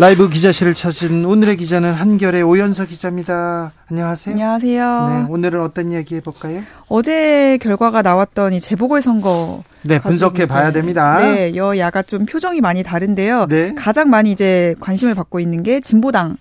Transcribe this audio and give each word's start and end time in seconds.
라이브 0.00 0.30
기자실을 0.30 0.72
찾은 0.72 1.26
오늘의 1.26 1.58
기자는 1.58 1.92
한결의 1.92 2.42
오연서 2.42 2.86
기자입니다. 2.86 3.72
안녕하세요. 3.90 4.32
안녕하세요. 4.32 5.08
네, 5.10 5.26
오늘은 5.30 5.60
어떤 5.60 5.92
이야기 5.92 6.14
해볼까요? 6.14 6.62
어제 6.88 7.58
결과가 7.60 8.00
나왔던 8.00 8.54
이 8.54 8.60
재보궐 8.60 9.02
선거. 9.02 9.62
네, 9.82 10.00
분석해 10.00 10.46
봐야 10.46 10.72
됩니다. 10.72 11.20
네, 11.20 11.54
여야가 11.54 12.00
좀 12.00 12.24
표정이 12.24 12.62
많이 12.62 12.82
다른데요. 12.82 13.48
네. 13.50 13.74
가장 13.74 14.08
많이 14.08 14.32
이제 14.32 14.74
관심을 14.80 15.14
받고 15.14 15.38
있는 15.38 15.62
게 15.62 15.82
진보당. 15.82 16.38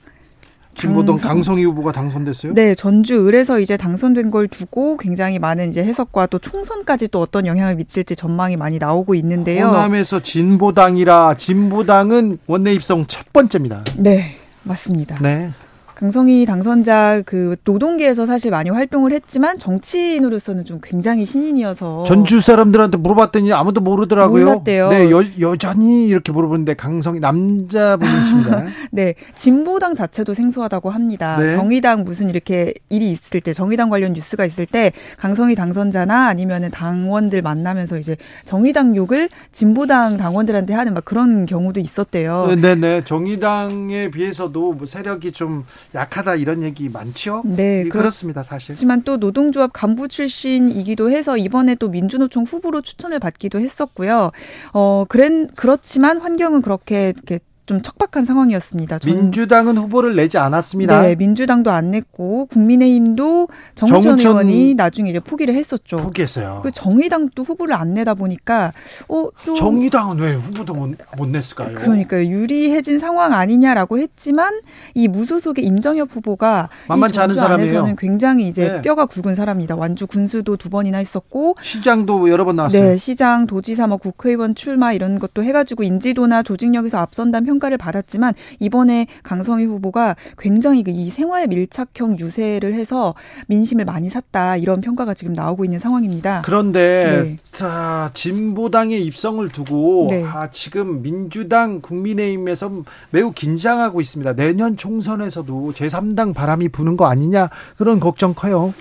진보당 0.79 1.15
강성, 1.17 1.29
강성희 1.29 1.63
후보가 1.65 1.91
당선됐어요? 1.91 2.53
네, 2.53 2.73
전주 2.75 3.27
을에서 3.27 3.59
이제 3.59 3.77
당선된 3.77 4.31
걸 4.31 4.47
두고 4.47 4.97
굉장히 4.97 5.39
많은 5.39 5.69
이제 5.69 5.83
해석과 5.83 6.27
또 6.27 6.39
총선까지 6.39 7.09
또 7.09 7.21
어떤 7.21 7.45
영향을 7.45 7.75
미칠지 7.75 8.15
전망이 8.15 8.55
많이 8.55 8.79
나오고 8.79 9.15
있는데요. 9.15 9.67
호남에서 9.67 10.21
진보당이라 10.21 11.35
진보당은 11.37 12.39
원내 12.47 12.73
입성 12.73 13.05
첫 13.07 13.31
번째입니다. 13.33 13.83
네, 13.97 14.37
맞습니다. 14.63 15.17
네. 15.21 15.51
강성희 15.99 16.45
당선자 16.45 17.21
그 17.25 17.57
노동계에서 17.65 18.25
사실 18.25 18.51
많이 18.51 18.69
활동을 18.69 19.11
했지만 19.11 19.57
정치인으로서는 19.57 20.63
좀 20.63 20.79
굉장히 20.81 21.25
신인이어서 21.25 22.05
전주 22.05 22.39
사람들한테 22.39 22.95
물어봤더니 22.95 23.51
아무도 23.51 23.81
모르더라고요. 23.81 24.45
몰랐대요. 24.45 24.87
네, 24.87 25.11
여, 25.11 25.21
여전히 25.41 26.07
이렇게 26.07 26.31
물어보는데 26.31 26.75
강성희 26.75 27.19
남자분이십니다. 27.19 28.67
네, 28.91 29.13
진보당 29.35 29.93
자체도 29.93 30.33
생소하다고 30.33 30.89
합니다. 30.89 31.37
네. 31.37 31.51
정의당 31.51 32.05
무슨 32.05 32.29
이렇게 32.29 32.73
일이 32.87 33.11
있을 33.11 33.41
때 33.41 33.51
정의당 33.51 33.89
관련 33.89 34.13
뉴스가 34.13 34.45
있을 34.45 34.65
때 34.65 34.93
강성희 35.17 35.55
당선자나 35.55 36.27
아니면은 36.27 36.71
당원들 36.71 37.41
만나면서 37.41 37.97
이제 37.97 38.15
정의당 38.45 38.95
욕을 38.95 39.27
진보당 39.51 40.15
당원들한테 40.15 40.73
하는 40.73 40.93
막 40.93 41.03
그런 41.03 41.45
경우도 41.45 41.81
있었대요. 41.81 42.45
네, 42.47 42.55
네, 42.55 42.75
네. 42.75 43.03
정의당에 43.03 44.09
비해서도 44.11 44.71
뭐 44.71 44.87
세력이 44.87 45.33
좀 45.33 45.65
약하다 45.95 46.35
이런 46.35 46.63
얘기 46.63 46.89
많죠? 46.89 47.41
네, 47.45 47.85
그렇습니다, 47.89 48.43
사실. 48.43 48.73
하지만 48.73 49.03
또 49.03 49.17
노동조합 49.17 49.71
간부 49.73 50.07
출신이기도 50.07 51.09
해서 51.11 51.37
이번에 51.37 51.75
또 51.75 51.89
민주노총 51.89 52.43
후보로 52.43 52.81
추천을 52.81 53.19
받기도 53.19 53.59
했었고요. 53.59 54.31
어, 54.73 55.05
그랬, 55.09 55.49
그렇지만 55.55 56.19
환경은 56.19 56.61
그렇게 56.61 57.09
이렇게 57.09 57.39
좀 57.69 57.83
척박한 57.83 58.25
상황이었습니다. 58.25 58.97
민주당은 59.05 59.77
후보를 59.77 60.15
내지 60.15 60.39
않았습니다. 60.39 61.03
네, 61.03 61.13
민주당도 61.13 61.69
안 61.69 61.91
냈고 61.91 62.47
국민의힘도 62.47 63.47
정우천, 63.75 64.01
정우천 64.01 64.31
의원이 64.31 64.73
나중에 64.73 65.11
이제 65.11 65.19
포기를 65.19 65.53
했었죠. 65.53 65.97
포기했어요. 65.97 66.61
그 66.63 66.71
정의당도 66.71 67.43
후보를 67.43 67.75
안 67.75 67.93
내다 67.93 68.15
보니까 68.15 68.73
어, 69.07 69.27
좀 69.45 69.53
정의당은 69.53 70.17
왜 70.17 70.33
후보도 70.33 70.73
못, 70.73 70.97
못 71.15 71.29
냈을까요? 71.29 71.75
그러니까요. 71.75 72.25
유리해진 72.25 72.97
상황 72.97 73.33
아니냐라고 73.33 73.99
했지만 73.99 74.61
이 74.95 75.07
무소속의 75.07 75.63
임정엽 75.63 76.09
후보가 76.11 76.69
만만치 76.87 77.19
않은 77.19 77.35
사람이에요. 77.35 77.95
굉장히 77.99 78.47
이제 78.47 78.67
네. 78.67 78.81
뼈가 78.81 79.05
굵은 79.05 79.35
사람입니다. 79.35 79.75
완주 79.75 80.07
군수도 80.07 80.57
두 80.57 80.71
번이나 80.71 80.97
했었고 80.97 81.55
시장도 81.61 82.31
여러 82.31 82.45
번 82.45 82.55
나왔어요. 82.55 82.81
네, 82.81 82.97
시장, 82.97 83.45
도지사, 83.45 83.85
뭐 83.85 83.97
국회의원 83.97 84.55
출마 84.55 84.91
이런 84.91 85.19
것도 85.19 85.43
해가지고 85.43 85.83
인지도나 85.83 86.41
조직력에서 86.41 86.97
앞선다는 86.97 87.45
평 87.45 87.58
평가를 87.59 87.77
받았지만 87.77 88.33
이번에 88.59 89.07
강성희 89.23 89.65
후보가 89.65 90.15
굉장히 90.37 90.83
그이 90.83 91.09
생활 91.09 91.47
밀착형 91.47 92.17
유세를 92.17 92.73
해서 92.73 93.13
민심을 93.47 93.85
많이 93.85 94.09
샀다 94.09 94.57
이런 94.57 94.81
평가가 94.81 95.13
지금 95.13 95.33
나오고 95.33 95.65
있는 95.65 95.79
상황입니다. 95.79 96.41
그런데 96.45 97.23
네. 97.23 97.37
자 97.51 98.09
진보당의 98.13 99.03
입성을 99.05 99.47
두고 99.49 100.07
네. 100.09 100.23
아, 100.23 100.49
지금 100.51 101.01
민주당 101.01 101.81
국민의힘에서 101.81 102.83
매우 103.11 103.31
긴장하고 103.31 104.01
있습니다. 104.01 104.33
내년 104.33 104.77
총선에서도 104.77 105.73
제3당 105.75 106.33
바람이 106.33 106.69
부는 106.69 106.97
거 106.97 107.05
아니냐 107.05 107.49
그런 107.77 107.99
걱정 107.99 108.33
커요. 108.33 108.73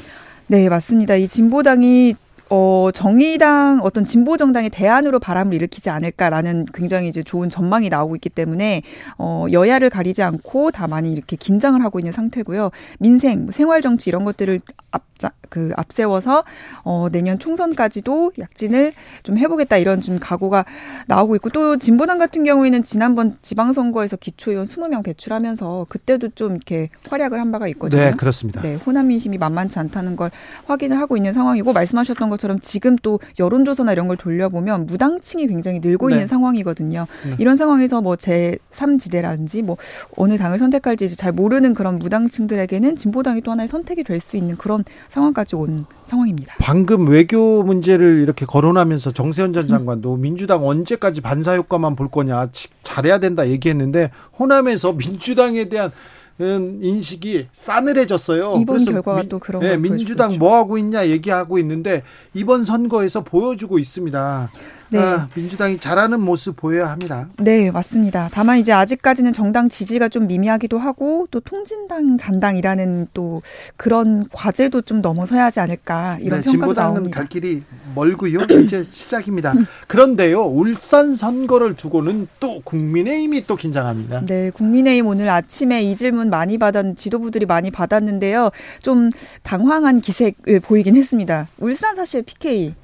네, 0.47 0.69
맞습니다. 0.69 1.17
이 1.17 1.29
진보당이 1.29 2.15
어, 2.51 2.91
정의당 2.93 3.81
어떤 3.83 4.05
진보 4.05 4.37
정당의 4.37 4.71
대안으로 4.71 5.19
바람을 5.19 5.55
일으키지 5.55 5.91
않을까라는 5.91 6.67
굉장히 6.73 7.09
이제 7.09 7.23
좋은 7.23 7.49
전망이 7.49 7.89
나오고 7.89 8.17
있기 8.17 8.31
때문에 8.31 8.83
어, 9.19 9.47
여야를 9.53 9.91
가리지 9.91 10.23
않고 10.23 10.71
다 10.71 10.87
많이 10.87 11.13
이렇게 11.13 11.37
긴장을 11.37 11.83
하고 11.83 11.99
있는 11.99 12.13
상태고요. 12.13 12.71
민생, 12.99 13.45
뭐 13.45 13.53
생활 13.53 13.83
정치 13.83 14.11
이런 14.11 14.25
것들을 14.25 14.61
앞자 14.91 15.33
그 15.51 15.73
앞세워서 15.77 16.45
어, 16.85 17.09
내년 17.11 17.39
총선까지도 17.39 18.33
약진을 18.39 18.93
좀 19.23 19.39
해보겠다 19.39 19.77
이런 19.77 20.01
좀 20.01 20.19
각오가 20.19 20.65
나오고 21.07 21.37
있고 21.37 21.51
또 21.51 21.77
진보당 21.77 22.19
같은 22.19 22.45
경우에는 22.45 22.83
지난번 22.83 23.37
지방선거에서 23.43 24.17
기초의원 24.17 24.67
20명 24.67 25.05
배출하면서 25.05 25.87
그때도 25.89 26.31
좀 26.31 26.57
이렇게 26.57 26.89
활약을 27.09 27.39
한 27.39 27.53
바가 27.53 27.69
있거든요. 27.69 28.01
네, 28.01 28.11
그렇습니다. 28.13 28.63
네, 28.63 28.75
호남 28.75 29.09
민심이 29.09 29.39
만만치 29.39 29.79
않다는 29.79 30.17
걸 30.17 30.31
확인을 30.67 30.99
하고 30.99 31.17
있는 31.17 31.33
상황이고 31.33 31.73
말씀하셨던 31.73 32.31
것 32.31 32.38
처럼 32.39 32.59
지금 32.61 32.97
또 33.03 33.21
여론조사나 33.39 33.93
이런 33.93 34.09
걸 34.09 34.17
돌려보면 34.17 34.87
무당층이 34.87 35.47
굉장히 35.47 35.81
늘고 35.81 36.09
네. 36.09 36.15
있는 36.15 36.27
상황이거든요. 36.27 37.07
네. 37.27 37.37
이런 37.39 37.57
상황에서 37.57 38.01
뭐 38.01 38.17
제3지대라든지 38.17 39.63
뭐 39.63 39.77
어느 40.17 40.39
당을 40.39 40.59
선택할지 40.59 41.15
잘 41.17 41.33
모르는 41.33 41.75
그런 41.75 41.99
무당층들에게는 41.99 42.97
진보당이 42.97 43.43
또 43.43 43.51
하나의 43.51 43.69
선택이 43.69 44.05
될 44.05 44.19
수 44.19 44.37
있는 44.37 44.57
그런 44.57 44.85
상황까지 45.11 45.55
온 45.55 45.87
상황입니다. 46.07 46.55
방금 46.59 47.09
외교 47.09 47.63
문제를 47.63 48.19
이렇게 48.19 48.45
거론하면서 48.47 49.13
정세현 49.13 49.53
전 49.53 49.69
장관도 49.69 50.15
음. 50.17 50.21
민주당 50.21 50.67
언제까지 50.67 51.21
반사 51.21 51.55
효과만 51.55 51.95
볼 51.95 52.09
거냐 52.09 52.49
잘해야 52.83 53.19
된다 53.21 53.49
얘기했는데 53.49 54.11
호남에서 54.39 54.93
민주당에 54.95 55.69
대한 55.69 55.91
음, 55.91 56.18
인식이 56.41 57.49
싸늘해졌어요. 57.53 58.59
이번 58.61 58.85
결과가 58.85 59.23
미, 59.23 59.29
또 59.29 59.39
그런 59.39 59.63
네, 59.63 59.77
민주당 59.77 60.39
뭐 60.39 60.57
하고 60.57 60.79
있냐 60.79 61.09
얘기하고 61.09 61.59
있는데 61.59 62.03
이번 62.35 62.65
선거에서 62.65 63.25
보여주고 63.25 63.79
있습니다. 63.79 64.51
네. 64.91 64.99
아, 64.99 65.29
민주당이 65.35 65.79
잘하는 65.79 66.21
모습 66.21 66.57
보여야 66.57 66.91
합니다. 66.91 67.29
네, 67.39 67.71
맞습니다. 67.71 68.29
다만 68.33 68.59
이제 68.59 68.73
아직까지는 68.73 69.33
정당 69.33 69.69
지지가 69.69 70.09
좀 70.09 70.27
미미하기도 70.27 70.79
하고 70.79 71.27
또 71.31 71.41
통진당 71.41 72.19
잔당이라는 72.19 73.09
또 73.13 73.43
그런 73.77 74.29
과제도 74.33 74.83
좀 74.83 75.01
넘어서야 75.01 75.45
하지 75.45 75.61
않을까 75.61 76.19
이런 76.21 76.41
네, 76.41 76.45
평가도 76.45 76.51
진보당은 76.51 76.95
나옵니다. 76.95 77.19
갈 77.19 77.29
길이 77.29 77.63
멀고요. 77.95 78.41
이제 78.65 78.87
시작입니다. 78.91 79.53
그런데요, 79.87 80.43
울산 80.45 81.15
선거를 81.17 81.75
두고는 81.75 82.29
또 82.41 82.61
국민의힘이 82.65 83.47
또 83.47 83.57
긴장합니다. 83.57 84.25
네, 84.27 84.51
국민의힘 84.51 85.07
오늘 85.07 85.29
아침에 85.29 85.83
이 85.83 85.97
질문 85.97 86.31
많이 86.31 86.59
받았 86.59 86.97
지도부들이 86.97 87.47
많이 87.47 87.71
받았는데요. 87.71 88.51
좀 88.83 89.11
당황한 89.43 90.01
기색을 90.01 90.61
보이긴 90.61 90.97
했습니다. 90.97 91.49
울산 91.59 91.97
사실 91.97 92.23
PK 92.23 92.75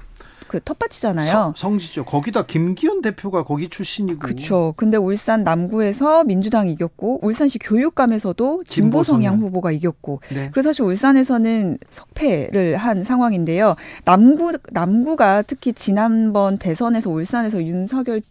그 0.47 0.59
텃밭이잖아요. 0.63 1.53
성, 1.55 1.77
지죠 1.77 2.05
거기다 2.05 2.45
김기현 2.45 3.01
대표가 3.01 3.43
거기 3.43 3.69
출신이고. 3.69 4.19
그렇죠. 4.19 4.73
근데 4.77 4.97
울산 4.97 5.43
남구에서 5.43 6.23
민주당이 6.23 6.71
이겼고 6.73 7.19
울산시 7.23 7.59
교육감에서도 7.59 8.63
진보 8.65 9.03
성향 9.03 9.39
후보가 9.41 9.71
이겼고. 9.71 10.21
네. 10.29 10.49
그래서 10.51 10.69
사실 10.69 10.83
울산에서는 10.83 11.77
석패를 11.89 12.77
한 12.77 13.03
상황인데요. 13.03 13.75
남구 14.03 14.53
남구가 14.71 15.43
특히 15.43 15.73
지난번 15.73 16.57
대선에서 16.57 17.09
울산에서 17.09 17.63
윤석열 17.63 18.21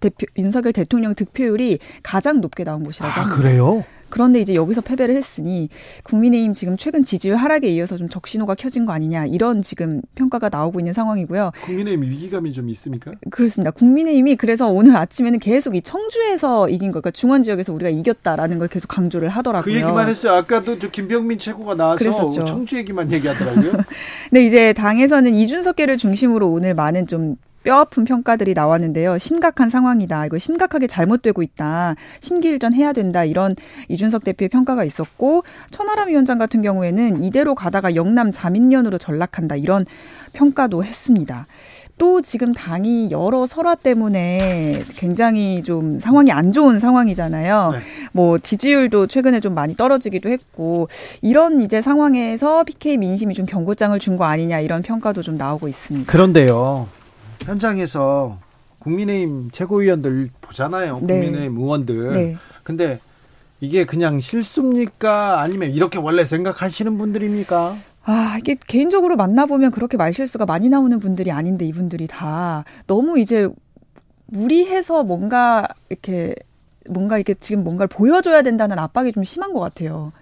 대표 0.00 0.26
윤석열 0.36 0.72
대통령 0.72 1.14
득표율이 1.14 1.78
가장 2.02 2.40
높게 2.40 2.64
나온 2.64 2.84
곳이라고 2.84 3.12
아, 3.12 3.22
합니다. 3.24 3.36
그래요? 3.36 3.84
그런데 4.08 4.40
이제 4.40 4.54
여기서 4.54 4.80
패배를 4.80 5.14
했으니 5.14 5.68
국민의힘 6.04 6.54
지금 6.54 6.76
최근 6.76 7.04
지지율 7.04 7.36
하락에 7.36 7.68
이어서 7.68 7.96
좀 7.96 8.08
적신호가 8.08 8.54
켜진 8.54 8.86
거 8.86 8.92
아니냐 8.92 9.26
이런 9.26 9.62
지금 9.62 10.00
평가가 10.14 10.48
나오고 10.48 10.80
있는 10.80 10.92
상황이고요. 10.92 11.52
국민의힘 11.62 12.02
위기감이 12.02 12.52
좀 12.52 12.68
있습니까? 12.70 13.12
그렇습니다. 13.30 13.70
국민의힘이 13.70 14.36
그래서 14.36 14.68
오늘 14.68 14.96
아침에는 14.96 15.38
계속 15.38 15.74
이 15.74 15.82
청주에서 15.82 16.68
이긴 16.68 16.88
거, 16.88 17.00
그러니까 17.00 17.10
중원 17.10 17.42
지역에서 17.42 17.72
우리가 17.72 17.90
이겼다라는 17.90 18.58
걸 18.58 18.68
계속 18.68 18.88
강조를 18.88 19.28
하더라고요. 19.28 19.64
그 19.64 19.74
얘기만 19.74 20.08
했어요. 20.08 20.32
아까도 20.32 20.78
저 20.78 20.90
김병민 20.90 21.38
최고가 21.38 21.74
나와서 21.74 21.98
그랬었죠. 21.98 22.44
청주 22.44 22.76
얘기만 22.76 23.12
얘기하더라고요. 23.12 23.72
네, 24.30 24.44
이제 24.44 24.72
당에서는 24.72 25.34
이준석계를 25.34 25.98
중심으로 25.98 26.50
오늘 26.50 26.74
많은 26.74 27.06
좀 27.06 27.36
뼈아픈 27.68 28.04
평가들이 28.04 28.54
나왔는데요. 28.54 29.18
심각한 29.18 29.68
상황이다. 29.68 30.24
이거 30.24 30.38
심각하게 30.38 30.86
잘못되고 30.86 31.42
있다. 31.42 31.96
심기일전 32.20 32.72
해야 32.72 32.94
된다. 32.94 33.24
이런 33.24 33.56
이준석 33.88 34.24
대표의 34.24 34.48
평가가 34.48 34.84
있었고 34.84 35.44
천하람 35.70 36.08
위원장 36.08 36.38
같은 36.38 36.62
경우에는 36.62 37.22
이대로 37.22 37.54
가다가 37.54 37.94
영남 37.94 38.32
자민련으로 38.32 38.96
전락한다. 38.96 39.56
이런 39.56 39.84
평가도 40.32 40.82
했습니다. 40.82 41.46
또 41.98 42.22
지금 42.22 42.54
당이 42.54 43.10
여러 43.10 43.44
설화 43.44 43.74
때문에 43.74 44.80
굉장히 44.94 45.62
좀 45.62 45.98
상황이 46.00 46.32
안 46.32 46.52
좋은 46.52 46.80
상황이잖아요. 46.80 47.70
네. 47.72 47.78
뭐 48.12 48.38
지지율도 48.38 49.08
최근에 49.08 49.40
좀 49.40 49.52
많이 49.54 49.76
떨어지기도 49.76 50.30
했고 50.30 50.88
이런 51.20 51.60
이제 51.60 51.82
상황에서 51.82 52.64
PK 52.64 52.96
민심이 52.96 53.34
좀 53.34 53.44
경고장을 53.44 53.98
준 53.98 54.16
거 54.16 54.24
아니냐 54.24 54.60
이런 54.60 54.80
평가도 54.80 55.20
좀 55.22 55.36
나오고 55.36 55.68
있습니다. 55.68 56.10
그런데요. 56.10 56.88
현장에서 57.42 58.38
국민의힘 58.80 59.50
최고위원들 59.50 60.30
보잖아요. 60.40 61.00
네. 61.02 61.06
국민의힘 61.06 61.58
의원들. 61.58 62.12
네. 62.12 62.36
근데 62.62 63.00
이게 63.60 63.84
그냥 63.84 64.20
실수입니까? 64.20 65.40
아니면 65.40 65.70
이렇게 65.72 65.98
원래 65.98 66.24
생각하시는 66.24 66.96
분들입니까? 66.96 67.76
아, 68.04 68.36
이게 68.38 68.56
개인적으로 68.66 69.16
만나보면 69.16 69.70
그렇게 69.70 69.96
말실수가 69.96 70.46
많이 70.46 70.68
나오는 70.68 70.98
분들이 70.98 71.30
아닌데 71.30 71.66
이분들이 71.66 72.06
다 72.06 72.64
너무 72.86 73.18
이제 73.18 73.48
무리해서 74.26 75.02
뭔가 75.02 75.68
이렇게 75.88 76.34
뭔가 76.88 77.18
이렇게 77.18 77.34
지금 77.34 77.64
뭔가를 77.64 77.88
보여줘야 77.88 78.42
된다는 78.42 78.78
압박이 78.78 79.12
좀 79.12 79.24
심한 79.24 79.52
것 79.52 79.60
같아요. 79.60 80.12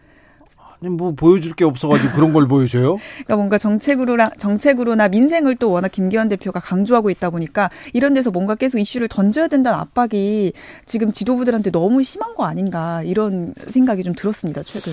아니 0.83 0.91
뭐 0.95 1.13
보여줄 1.13 1.55
게 1.55 1.65
없어가지고 1.65 2.13
그런 2.15 2.33
걸 2.33 2.47
보여줘요? 2.47 2.97
그러니까 3.25 3.37
뭔가 3.37 3.59
정책으로나 3.59 4.31
정책으로나 4.39 5.09
민생을 5.09 5.57
또 5.57 5.71
워낙 5.71 5.89
김기현 5.91 6.29
대표가 6.29 6.61
강조하고 6.61 7.11
있다 7.11 7.31
보니까 7.31 7.71
이런 7.95 8.13
데서 8.15 8.31
뭔가 8.31 8.55
계속 8.55 8.79
이슈를 8.79 9.09
던져야 9.09 9.49
된다는 9.49 9.79
압박이 9.79 10.53
지금 10.85 11.13
지도부들한테 11.13 11.71
너무 11.71 12.03
심한 12.03 12.35
거 12.35 12.45
아닌가 12.45 13.03
이런 13.05 13.55
생각이 13.69 14.03
좀 14.03 14.15
들었습니다 14.15 14.63
최근. 14.65 14.93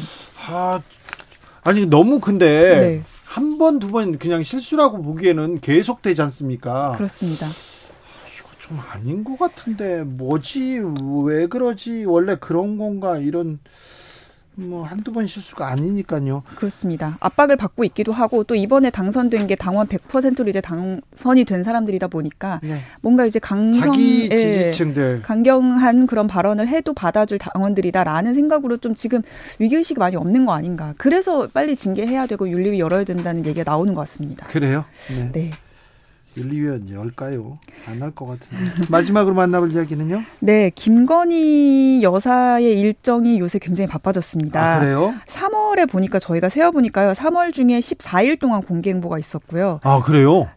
아 0.50 0.82
아니 1.64 1.86
너무 1.86 2.20
근데 2.20 2.80
네. 2.80 3.02
한 3.26 3.58
번 3.58 3.80
두 3.80 3.90
번 3.92 4.18
그냥 4.20 4.44
실수라고 4.44 5.02
보기에는 5.02 5.60
계속 5.60 6.02
되지 6.02 6.22
않습니까? 6.22 6.92
그렇습니다. 6.98 7.48
이거 7.48 8.50
좀 8.60 8.80
아닌 8.92 9.24
것 9.24 9.40
같은데 9.40 10.04
뭐지 10.04 10.82
왜 11.26 11.48
그러지 11.48 12.06
원래 12.06 12.36
그런 12.40 12.78
건가 12.78 13.18
이런 13.18 13.60
뭐 14.56 14.84
한두 14.84 15.12
번 15.12 15.28
실수가 15.28 15.68
아니니까요. 15.68 16.44
그렇습니다. 16.56 17.18
압박을 17.20 17.56
받고 17.56 17.84
있기도 17.86 18.12
하고 18.12 18.44
또 18.44 18.56
이번에 18.56 18.90
당선된 18.90 19.48
게 19.48 19.56
당원 19.56 19.88
100%로 19.88 20.50
이제 20.50 20.62
당선이 20.62 21.46
된 21.46 21.64
사람들이다 21.64 22.08
보니까 22.08 22.60
네. 22.64 22.80
뭔가 23.02 23.26
이제 23.26 23.40
강경 23.40 23.82
자기 23.82 24.30
지지층들 24.30 25.22
강경한 25.24 26.08
그런 26.08 26.28
발언을 26.28 26.68
해도 26.68 26.94
받아줄 26.94 27.38
당원들이다라는 27.40 28.36
생각으로 28.36 28.78
좀 28.78 28.94
지금 28.94 29.22
위기 29.60 29.76
의식이 29.76 30.00
많이 30.00 30.16
없는 30.16 30.46
거 30.46 30.54
아닌가. 30.54 30.94
그래서 30.98 31.48
빨리 31.48 31.76
징계해야 31.76 32.28
되고 32.28 32.48
윤리위 32.50 32.80
열어야 32.80 33.04
된다는 33.04 33.46
얘기가 33.46 33.70
나오는 33.72 33.94
것 33.94 34.02
같습니다. 34.02 34.48
그래요? 34.48 34.86
네. 35.10 35.32
네. 35.32 35.52
윤리위원 36.38 36.90
열까요? 36.90 37.60
안 37.88 38.02
할 38.02 38.12
것 38.12 38.26
같은데. 38.28 38.86
마지막으로 38.90 39.36
만나볼 39.36 39.72
이야기는요? 39.72 40.24
네, 40.40 40.72
김건희 40.74 42.02
여사의 42.04 42.80
일정이 42.80 43.40
요새 43.40 43.60
굉장히 43.60 43.88
바빠졌습니다. 43.88 44.76
아, 44.76 44.80
그래요? 44.80 45.14
3월에 45.28 45.90
보니까 45.90 46.20
저희가 46.20 46.50
세어보니까요. 46.50 47.14
3월 47.14 47.54
중에 47.54 47.80
14일 47.80 48.40
동안 48.40 48.62
공개 48.62 48.90
행보가 48.90 49.20
있었고요. 49.20 49.80
아, 49.84 50.02
그래요? 50.02 50.50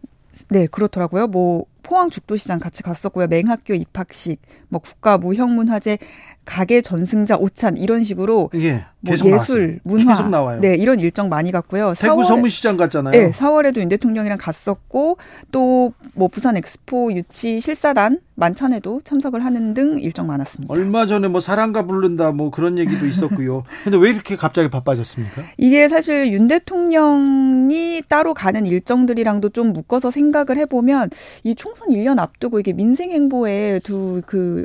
네, 0.48 0.66
그렇더라고요. 0.66 1.26
뭐 1.28 1.64
포항 1.82 2.10
죽도시장 2.10 2.58
같이 2.58 2.82
갔었고요. 2.82 3.26
맹학교 3.28 3.74
입학식, 3.74 4.40
뭐 4.68 4.80
국가무형문화재 4.80 5.98
가게 6.46 6.80
전승자 6.80 7.36
오찬 7.36 7.76
이런 7.76 8.04
식으로 8.04 8.50
예, 8.54 8.84
뭐 9.00 9.12
예술, 9.12 9.30
나왔어요. 9.30 9.76
문화 9.82 10.14
계속 10.16 10.30
나와요. 10.30 10.60
네, 10.60 10.74
이런 10.76 10.98
일정 11.00 11.28
많이 11.28 11.52
갔고요. 11.52 11.92
대구 11.98 12.24
서문시장 12.24 12.76
갔잖아요. 12.78 13.12
네, 13.12 13.30
4월에도 13.32 13.78
윤 13.78 13.88
대통령이랑 13.88 14.38
갔었고 14.38 15.18
또 15.52 15.92
뭐 16.14 16.28
부산 16.28 16.56
엑스포 16.56 17.12
유치 17.12 17.60
실사단 17.60 18.20
만찬에도 18.36 19.00
참석을 19.04 19.44
하는 19.44 19.74
등 19.74 19.98
일정 19.98 20.26
많았습니다. 20.26 20.72
얼마 20.72 21.06
전에 21.06 21.28
뭐 21.28 21.40
사랑가 21.40 21.86
부른다 21.86 22.32
뭐 22.32 22.50
그런 22.50 22.78
얘기도 22.78 23.06
있었고요. 23.06 23.64
근데 23.84 23.98
왜 23.98 24.10
이렇게 24.10 24.36
갑자기 24.36 24.68
바빠졌습니까? 24.70 25.42
이게 25.56 25.88
사실 25.88 26.32
윤 26.32 26.46
대통령이 26.48 28.02
따로 28.08 28.34
가는 28.34 28.66
일정들이랑도 28.66 29.48
좀 29.50 29.72
묶어서 29.72 30.10
생각을 30.10 30.58
해보면 30.58 31.10
이 31.44 31.54
총선 31.54 31.88
1년 31.88 32.18
앞두고 32.18 32.60
이게 32.60 32.72
민생 32.72 33.10
행보에 33.10 33.80
두 33.80 34.22
그 34.26 34.64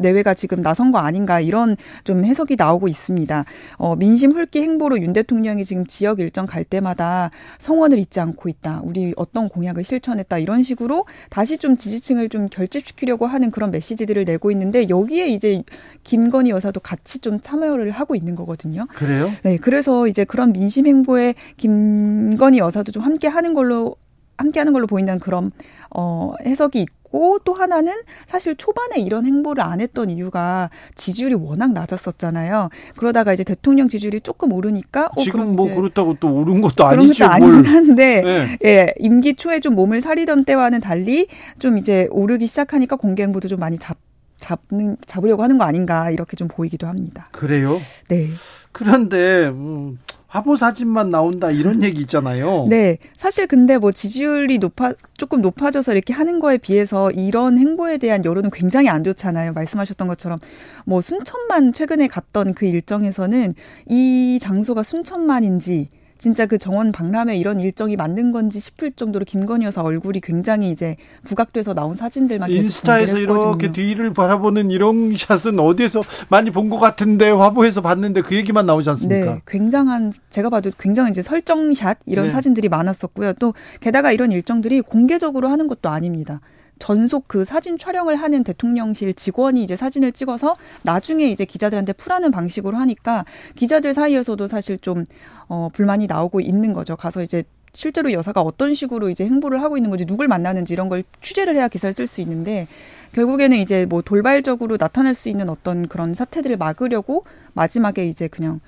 내외가 0.00 0.34
지금 0.34 0.62
나선 0.62 0.90
거 0.90 0.98
아닌가 0.98 1.40
이런 1.40 1.76
좀 2.04 2.24
해석이 2.24 2.56
나오고 2.58 2.88
있습니다. 2.88 3.44
어, 3.76 3.96
민심 3.96 4.32
훑기 4.32 4.60
행보로 4.60 5.00
윤 5.00 5.12
대통령이 5.12 5.64
지금 5.64 5.86
지역 5.86 6.20
일정 6.20 6.46
갈 6.46 6.64
때마다 6.64 7.30
성원을 7.58 7.98
잊지 7.98 8.20
않고 8.20 8.48
있다. 8.48 8.80
우리 8.84 9.12
어떤 9.16 9.48
공약을 9.48 9.84
실천했다. 9.84 10.38
이런 10.38 10.62
식으로 10.62 11.06
다시 11.30 11.58
좀 11.58 11.76
지지층을 11.76 12.28
좀 12.28 12.48
결집시키려 12.48 13.11
하려고 13.12 13.26
하는 13.26 13.50
그런 13.50 13.70
메시지들을 13.70 14.24
내고 14.24 14.50
있는데 14.50 14.88
여기에 14.88 15.28
이제 15.28 15.62
김건희 16.04 16.50
여사도 16.50 16.80
같이 16.80 17.18
좀 17.20 17.40
참여를 17.40 17.90
하고 17.90 18.14
있는 18.14 18.34
거거든요. 18.34 18.82
그래요? 18.94 19.28
네, 19.42 19.56
그래서 19.58 20.08
이제 20.08 20.24
그런 20.24 20.52
민심 20.52 20.86
행보에 20.86 21.34
김건희 21.56 22.58
여사도 22.58 22.92
좀 22.92 23.02
함께 23.02 23.28
하는 23.28 23.54
걸로 23.54 23.96
함께 24.38 24.60
하는 24.60 24.72
걸로 24.72 24.86
보인다는 24.86 25.20
그런 25.20 25.52
어 25.94 26.34
해석이 26.44 26.80
있고 26.80 27.01
있고 27.12 27.38
또 27.44 27.52
하나는 27.52 27.92
사실 28.26 28.56
초반에 28.56 28.98
이런 28.98 29.26
행보를 29.26 29.62
안 29.62 29.80
했던 29.80 30.10
이유가 30.10 30.70
지지율이 30.96 31.34
워낙 31.34 31.72
낮았었잖아요. 31.72 32.70
그러다가 32.96 33.34
이제 33.34 33.44
대통령 33.44 33.88
지지율이 33.88 34.22
조금 34.22 34.52
오르니까 34.52 35.10
어, 35.14 35.20
지금 35.20 35.54
뭐 35.54 35.72
그렇다고 35.72 36.16
또 36.18 36.34
오른 36.34 36.60
것도 36.62 36.84
아니죠. 36.84 37.12
그런 37.14 37.30
것도 37.30 37.46
아니긴 37.46 37.72
한데 37.72 38.22
네. 38.22 38.58
예, 38.64 38.94
임기 38.98 39.34
초에 39.34 39.60
좀 39.60 39.74
몸을 39.74 40.00
사리던 40.00 40.44
때와는 40.44 40.80
달리 40.80 41.28
좀 41.58 41.78
이제 41.78 42.08
오르기 42.10 42.46
시작하니까 42.46 42.96
공개 42.96 43.22
행보도 43.22 43.46
좀 43.48 43.60
많이 43.60 43.78
잡 43.78 43.98
잡는 44.40 44.96
잡으려고 45.06 45.44
하는 45.44 45.56
거 45.56 45.64
아닌가 45.64 46.10
이렇게 46.10 46.36
좀 46.36 46.48
보이기도 46.48 46.88
합니다. 46.88 47.28
그래요? 47.30 47.78
네. 48.08 48.26
그런데 48.72 49.46
음, 49.46 50.00
화보 50.32 50.56
사진만 50.56 51.10
나온다 51.10 51.50
이런 51.50 51.82
얘기 51.82 52.00
있잖아요. 52.00 52.64
네. 52.70 52.96
사실 53.18 53.46
근데 53.46 53.76
뭐 53.76 53.92
지지율이 53.92 54.56
높아 54.56 54.94
조금 55.18 55.42
높아져서 55.42 55.92
이렇게 55.92 56.14
하는 56.14 56.40
거에 56.40 56.56
비해서 56.56 57.10
이런 57.10 57.58
행보에 57.58 57.98
대한 57.98 58.24
여론은 58.24 58.48
굉장히 58.50 58.88
안 58.88 59.04
좋잖아요. 59.04 59.52
말씀하셨던 59.52 60.08
것처럼 60.08 60.38
뭐 60.86 61.02
순천만 61.02 61.74
최근에 61.74 62.08
갔던 62.08 62.54
그 62.54 62.64
일정에서는 62.64 63.54
이 63.90 64.38
장소가 64.40 64.82
순천만인지 64.82 65.90
진짜 66.22 66.46
그 66.46 66.56
정원 66.56 66.92
박람회 66.92 67.36
이런 67.36 67.58
일정이 67.58 67.96
맞는 67.96 68.30
건지 68.30 68.60
싶을 68.60 68.92
정도로 68.92 69.24
김건희 69.24 69.66
여사 69.66 69.82
얼굴이 69.82 70.20
굉장히 70.20 70.70
이제 70.70 70.94
부각돼서 71.24 71.74
나온 71.74 71.94
사진들만 71.96 72.48
인스타에서 72.48 73.18
이렇게 73.18 73.72
뒤를 73.72 74.12
바라보는 74.12 74.70
이런 74.70 75.16
샷은 75.16 75.58
어디에서 75.58 76.04
많이 76.28 76.52
본 76.52 76.70
것 76.70 76.78
같은데 76.78 77.28
화보에서 77.28 77.82
봤는데 77.82 78.22
그 78.22 78.36
얘기만 78.36 78.66
나오지 78.66 78.88
않습니까? 78.90 79.34
네, 79.34 79.40
굉장한 79.48 80.12
제가 80.30 80.48
봐도 80.48 80.70
굉장히 80.78 81.10
이제 81.10 81.22
설정샷 81.22 81.98
이런 82.06 82.26
네. 82.26 82.30
사진들이 82.30 82.68
많았었고요. 82.68 83.32
또 83.40 83.52
게다가 83.80 84.12
이런 84.12 84.30
일정들이 84.30 84.80
공개적으로 84.80 85.48
하는 85.48 85.66
것도 85.66 85.88
아닙니다. 85.88 86.40
전속 86.82 87.28
그 87.28 87.44
사진 87.44 87.78
촬영을 87.78 88.16
하는 88.16 88.42
대통령실 88.42 89.14
직원이 89.14 89.62
이제 89.62 89.76
사진을 89.76 90.10
찍어서 90.10 90.56
나중에 90.82 91.30
이제 91.30 91.44
기자들한테 91.44 91.92
풀하는 91.92 92.32
방식으로 92.32 92.76
하니까 92.76 93.24
기자들 93.54 93.94
사이에서도 93.94 94.48
사실 94.48 94.78
좀 94.78 95.04
어, 95.46 95.68
불만이 95.72 96.08
나오고 96.08 96.40
있는 96.40 96.72
거죠. 96.72 96.96
가서 96.96 97.22
이제 97.22 97.44
실제로 97.72 98.10
여사가 98.10 98.40
어떤 98.40 98.74
식으로 98.74 99.10
이제 99.10 99.24
행보를 99.24 99.62
하고 99.62 99.76
있는 99.76 99.90
건지 99.90 100.06
누굴 100.06 100.26
만나는지 100.26 100.72
이런 100.72 100.88
걸 100.88 101.04
취재를 101.20 101.54
해야 101.54 101.68
기사를 101.68 101.94
쓸 101.94 102.08
수 102.08 102.20
있는데 102.20 102.66
결국에는 103.12 103.56
이제 103.58 103.86
뭐 103.86 104.02
돌발적으로 104.02 104.76
나타날 104.76 105.14
수 105.14 105.28
있는 105.28 105.50
어떤 105.50 105.86
그런 105.86 106.14
사태들을 106.14 106.56
막으려고 106.56 107.24
마지막에 107.52 108.08
이제 108.08 108.26
그냥 108.26 108.58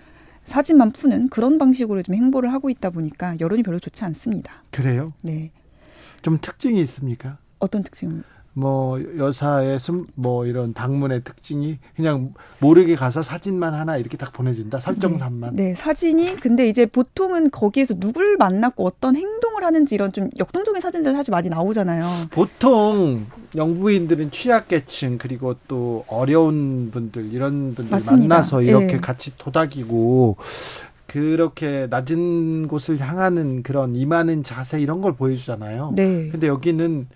사진만 0.44 0.92
푸는 0.92 1.30
그런 1.30 1.58
방식으로 1.58 2.04
좀 2.04 2.14
행보를 2.14 2.52
하고 2.52 2.70
있다 2.70 2.90
보니까 2.90 3.34
여론이 3.40 3.64
별로 3.64 3.80
좋지 3.80 4.04
않습니다. 4.04 4.62
그래요? 4.70 5.12
네. 5.20 5.50
좀 6.22 6.38
특징이 6.40 6.80
있습니까? 6.82 7.38
어떤 7.64 7.82
특징? 7.82 8.22
뭐 8.56 9.00
여사의 9.18 9.80
숨, 9.80 10.06
뭐 10.14 10.46
이런 10.46 10.72
방문의 10.72 11.24
특징이 11.24 11.78
그냥 11.96 12.34
모르게 12.60 12.94
가서 12.94 13.20
사진만 13.20 13.74
하나 13.74 13.96
이렇게 13.96 14.16
딱 14.16 14.32
보내준다 14.32 14.78
설정산만. 14.78 15.56
네, 15.56 15.62
네, 15.70 15.74
사진이 15.74 16.36
근데 16.36 16.68
이제 16.68 16.86
보통은 16.86 17.50
거기에서 17.50 17.94
누굴 17.98 18.36
만났고 18.36 18.86
어떤 18.86 19.16
행동을 19.16 19.64
하는지 19.64 19.96
이런 19.96 20.12
좀 20.12 20.30
역동적인 20.38 20.80
사진들 20.80 21.12
사실 21.12 21.32
많이 21.32 21.48
나오잖아요. 21.48 22.06
보통 22.30 23.26
영부인들은 23.56 24.30
취약계층 24.30 25.18
그리고 25.18 25.56
또 25.66 26.04
어려운 26.06 26.90
분들 26.92 27.32
이런 27.32 27.74
분들 27.74 27.90
맞습니다. 27.90 28.28
만나서 28.28 28.62
이렇게 28.62 28.86
네. 28.86 29.00
같이 29.00 29.36
도닥이고 29.36 30.36
그렇게 31.08 31.88
낮은 31.90 32.68
곳을 32.68 33.00
향하는 33.00 33.64
그런 33.64 33.96
임하는 33.96 34.44
자세 34.44 34.80
이런 34.80 35.00
걸 35.00 35.14
보여주잖아요. 35.14 35.92
네. 35.96 36.28
근데 36.30 36.46
여기는 36.46 37.08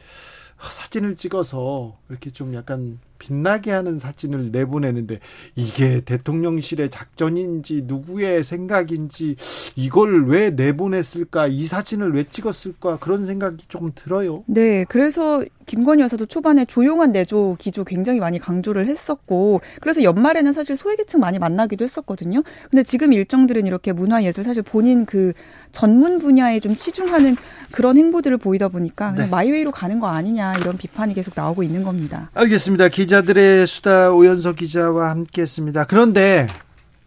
사진을 0.61 1.17
찍어서 1.17 1.97
이렇게 2.09 2.31
좀 2.31 2.55
약간 2.55 2.99
빛나게 3.19 3.71
하는 3.71 3.99
사진을 3.99 4.51
내보내는데 4.53 5.21
이게 5.57 6.01
대통령실의 6.01 6.91
작전인지 6.91 7.83
누구의 7.87 8.45
생각인지 8.45 9.37
이걸 9.77 10.27
왜 10.27 10.51
내보냈을까 10.51 11.49
이 11.49 11.67
사진을 11.67 12.15
왜 12.15 12.25
찍었을까 12.25 12.99
그런 12.99 13.27
생각이 13.27 13.65
조금 13.69 13.93
들어요. 13.95 14.45
네, 14.47 14.85
그래서 14.89 15.45
김건희 15.67 16.03
여사도 16.03 16.27
초반에 16.27 16.65
조용한 16.65 17.13
내조 17.13 17.57
기조 17.59 17.85
굉장히 17.85 18.21
많이 18.21 18.39
강조를 18.39 18.87
했었고 18.87 19.61
그래서 19.81 20.03
연말에는 20.03 20.53
사실 20.53 20.77
소외계층 20.77 21.21
많이 21.21 21.39
만나기도 21.39 21.85
했었거든요. 21.85 22.43
근데 22.71 22.83
지금 22.83 23.13
일정들은 23.13 23.67
이렇게 23.67 23.93
문화예술 23.93 24.45
사실 24.45 24.63
본인 24.63 25.05
그 25.05 25.33
전문 25.73 26.19
분야에 26.19 26.61
좀 26.61 26.75
치중하는 26.75 27.37
그런 27.71 27.99
행보들을 27.99 28.39
보이다 28.39 28.69
보니까 28.69 29.13
네. 29.13 29.27
마이웨이로 29.27 29.71
가는 29.71 30.01
거 30.01 30.09
아니냐 30.09 30.55
이런 30.61 30.79
비판이 30.79 31.15
계속 31.15 31.35
나오고 31.37 31.63
있는 31.63 31.83
겁니다. 31.83 32.31
알겠습니다. 32.35 32.89
기 32.89 33.07
자들의 33.09 33.67
수다 33.67 34.13
오연석 34.13 34.57
기자와 34.57 35.11
함께했습니다. 35.11 35.85
그런데 35.87 36.47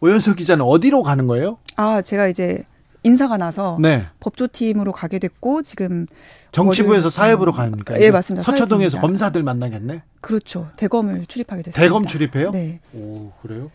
오연석 0.01 0.37
기자는 0.37 0.65
어디로 0.65 1.03
가는 1.03 1.27
거예요? 1.27 1.57
아, 1.77 2.01
제가 2.01 2.27
이제 2.27 2.63
인사가 3.03 3.37
나서 3.37 3.77
네. 3.79 4.07
법조팀으로 4.19 4.91
가게 4.91 5.17
됐고 5.19 5.61
지금 5.63 6.05
정치부에서 6.51 7.09
사회부로 7.09 7.51
가니까. 7.51 7.99
예, 8.01 8.11
맞습니다. 8.11 8.43
서초동에서 8.43 8.97
사회부입니다. 8.97 9.01
검사들 9.01 9.43
만나겠네. 9.43 10.03
그렇죠. 10.21 10.69
대검을 10.75 11.25
출입하게 11.25 11.63
됐습니다. 11.63 11.79
대검 11.81 12.05
출입해요? 12.05 12.51
네. 12.51 12.79
오, 12.93 13.31
그래요? 13.41 13.71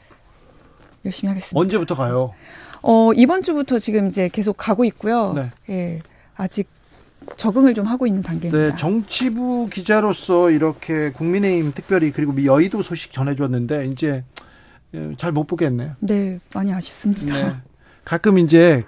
열심히 1.05 1.29
하겠습니다. 1.29 1.59
언제부터 1.59 1.97
가요? 1.97 2.35
어, 2.83 3.13
이번 3.15 3.43
주부터 3.43 3.79
지금 3.79 4.09
이제 4.09 4.29
계속 4.29 4.57
가고 4.57 4.85
있고요. 4.85 5.33
네. 5.33 5.51
예. 5.71 6.01
아직 6.37 6.69
적응을 7.37 7.75
좀 7.75 7.87
하고 7.87 8.07
있는 8.07 8.23
단계입니다. 8.23 8.71
네, 8.71 8.77
정치부 8.77 9.69
기자로서 9.73 10.51
이렇게 10.51 11.11
국민의힘 11.13 11.73
특별히 11.75 12.13
그리고 12.13 12.45
여의도 12.45 12.83
소식 12.83 13.13
전해줬는데 13.13 13.87
이제 13.87 14.25
잘 15.17 15.33
못 15.33 15.47
보겠네요. 15.47 15.93
네, 16.01 16.39
많이 16.55 16.73
아쉽습니다. 16.73 17.35
네. 17.35 17.57
가끔 18.05 18.39
이제 18.39 18.85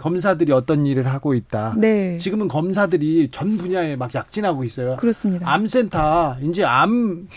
검사들이 0.00 0.52
어떤 0.52 0.86
일을 0.86 1.06
하고 1.06 1.34
있다. 1.34 1.74
네. 1.78 2.18
지금은 2.18 2.48
검사들이 2.48 3.28
전 3.30 3.56
분야에 3.56 3.96
막 3.96 4.14
약진하고 4.14 4.64
있어요. 4.64 4.96
그렇습니다. 4.96 5.50
암센터 5.52 6.38
이제 6.42 6.64
암 6.64 7.28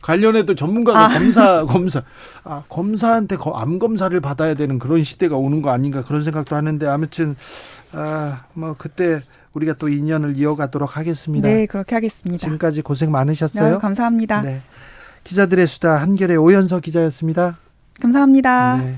관련해도 0.00 0.54
전문가가 0.54 1.06
아. 1.06 1.08
검사 1.08 1.64
검사 1.66 2.02
아 2.44 2.62
검사한테 2.68 3.36
암 3.52 3.78
검사를 3.78 4.18
받아야 4.20 4.54
되는 4.54 4.78
그런 4.78 5.02
시대가 5.04 5.36
오는 5.36 5.60
거 5.60 5.70
아닌가 5.70 6.02
그런 6.02 6.22
생각도 6.22 6.56
하는데 6.56 6.86
아무튼 6.86 7.36
아뭐 7.92 8.76
그때 8.78 9.20
우리가 9.58 9.74
또 9.74 9.88
인연을 9.88 10.36
이어가도록 10.36 10.96
하겠습니다. 10.96 11.48
네, 11.48 11.66
그렇게 11.66 11.94
하겠습니다. 11.94 12.38
지금까지 12.38 12.82
고생 12.82 13.10
많으셨어요. 13.10 13.74
네, 13.74 13.78
감사합니다. 13.78 14.42
네. 14.42 14.60
기자들의 15.24 15.66
수다 15.66 15.96
한결의 15.96 16.36
오연서 16.36 16.80
기자였습니다. 16.80 17.58
감사합니다. 18.00 18.76
네. 18.78 18.96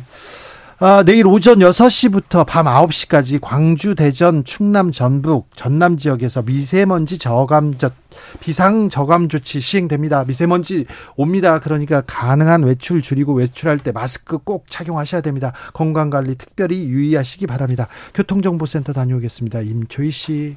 아, 0.83 1.03
내일 1.05 1.27
오전 1.27 1.59
6시부터 1.59 2.47
밤 2.47 2.65
9시까지 2.65 3.39
광주, 3.39 3.95
대전, 3.95 4.45
충남, 4.45 4.91
전북, 4.91 5.55
전남 5.55 5.99
지역에서 5.99 6.41
미세먼지 6.41 7.19
저감적 7.19 7.93
비상 8.41 8.89
저감 8.89 9.29
조치 9.29 9.61
시행됩니다. 9.61 10.25
미세먼지 10.25 10.87
옵니다. 11.17 11.61
그러니까 11.61 12.01
가능한 12.07 12.63
외출 12.63 13.03
줄이고 13.03 13.35
외출할 13.35 13.77
때 13.77 13.93
마스크 13.93 14.39
꼭 14.39 14.71
착용하셔야 14.71 15.21
됩니다. 15.21 15.53
건강 15.75 16.09
관리 16.09 16.35
특별히 16.37 16.87
유의하시기 16.87 17.47
바랍니다. 17.47 17.87
교통정보센터 18.15 18.95
다녀오겠습니다. 18.95 19.61
임초희 19.61 20.11
씨. 20.11 20.57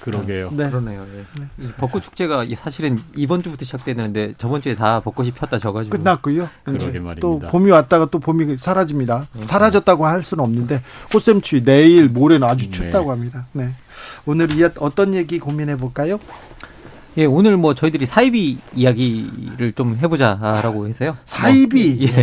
그러게요. 0.00 0.50
네. 0.52 0.68
그러네요. 0.68 1.06
예. 1.60 1.68
벚꽃 1.78 2.02
축제가 2.02 2.44
사실은 2.56 2.98
이번 3.14 3.42
주부터 3.42 3.64
시작되는데 3.64 4.34
저번 4.36 4.60
주에 4.60 4.74
다 4.74 5.00
벚꽃이 5.00 5.30
폈다 5.32 5.58
져가지고 5.58 5.96
끝났고요. 5.96 6.48
그러게 6.64 6.98
말입니다. 6.98 7.20
또 7.20 7.38
봄이 7.38 7.70
왔다가 7.70 8.06
또 8.06 8.18
봄이 8.18 8.56
사라집니다. 8.58 9.28
네. 9.34 9.46
사라졌다고 9.46 10.06
할 10.06 10.22
수는 10.22 10.44
없는데 10.44 10.82
꽃샘추위 11.12 11.64
내일 11.64 12.08
모레는 12.08 12.46
아주 12.46 12.66
네. 12.66 12.70
춥다고 12.70 13.12
네. 13.12 13.18
합니다. 13.18 13.46
네. 13.52 13.70
오늘 14.26 14.50
이 14.52 14.64
어떤 14.64 15.14
얘기 15.14 15.38
고민해 15.38 15.76
볼까요? 15.76 16.18
예, 17.18 17.26
오늘 17.26 17.56
뭐 17.58 17.74
저희들이 17.74 18.06
사이비 18.06 18.56
이야기를 18.74 19.72
좀 19.74 19.98
해보자라고 20.00 20.88
해서요. 20.88 21.16
사이비, 21.26 21.94
뭐, 21.96 22.08
예, 22.08 22.16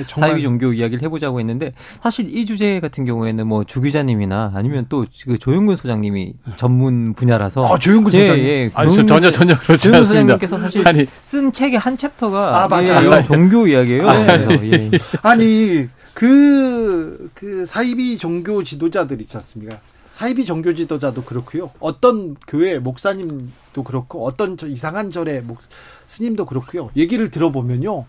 예 0.00 0.04
사이비 0.06 0.42
종교 0.42 0.72
이야기를 0.74 1.02
해보자고 1.04 1.40
했는데 1.40 1.72
사실 2.02 2.28
이 2.36 2.44
주제 2.44 2.78
같은 2.80 3.04
경우에는 3.06 3.46
뭐 3.46 3.64
주 3.64 3.80
기자님이나 3.80 4.52
아니면 4.54 4.86
또 4.88 5.06
그 5.24 5.38
조형근 5.38 5.76
소장님이 5.76 6.34
전문 6.56 7.14
분야라서 7.14 7.64
아 7.66 7.78
조형근 7.78 8.12
예, 8.12 8.20
소장님, 8.20 8.44
예, 8.44 8.70
아니, 8.74 8.94
저, 8.94 9.06
전혀 9.06 9.30
전혀 9.30 9.58
그렇지 9.58 9.88
않습니다. 9.88 10.02
소장님께서 10.04 10.58
사실 10.60 10.86
아니. 10.86 11.06
쓴 11.20 11.50
책의 11.52 11.78
한 11.78 11.96
챕터가 11.96 12.64
아 12.64 12.68
맞아요 12.68 13.12
예, 13.16 13.22
종교 13.22 13.66
이야기예요. 13.66 14.08
아, 14.08 14.26
그래서 14.26 14.52
예. 14.66 14.90
아니 15.22 15.88
그그 16.14 17.30
그 17.34 17.66
사이비 17.66 18.18
종교 18.18 18.62
지도자들 18.62 19.20
있지 19.20 19.36
않습니까? 19.36 19.78
사이비 20.16 20.46
종교 20.46 20.72
지도자도 20.72 21.24
그렇고요. 21.24 21.72
어떤 21.78 22.36
교회 22.48 22.78
목사님도 22.78 23.84
그렇고 23.84 24.24
어떤 24.24 24.56
이상한 24.64 25.10
절의 25.10 25.42
목, 25.42 25.58
스님도 26.06 26.46
그렇고요. 26.46 26.88
얘기를 26.96 27.30
들어보면요. 27.30 27.98
허, 27.98 28.06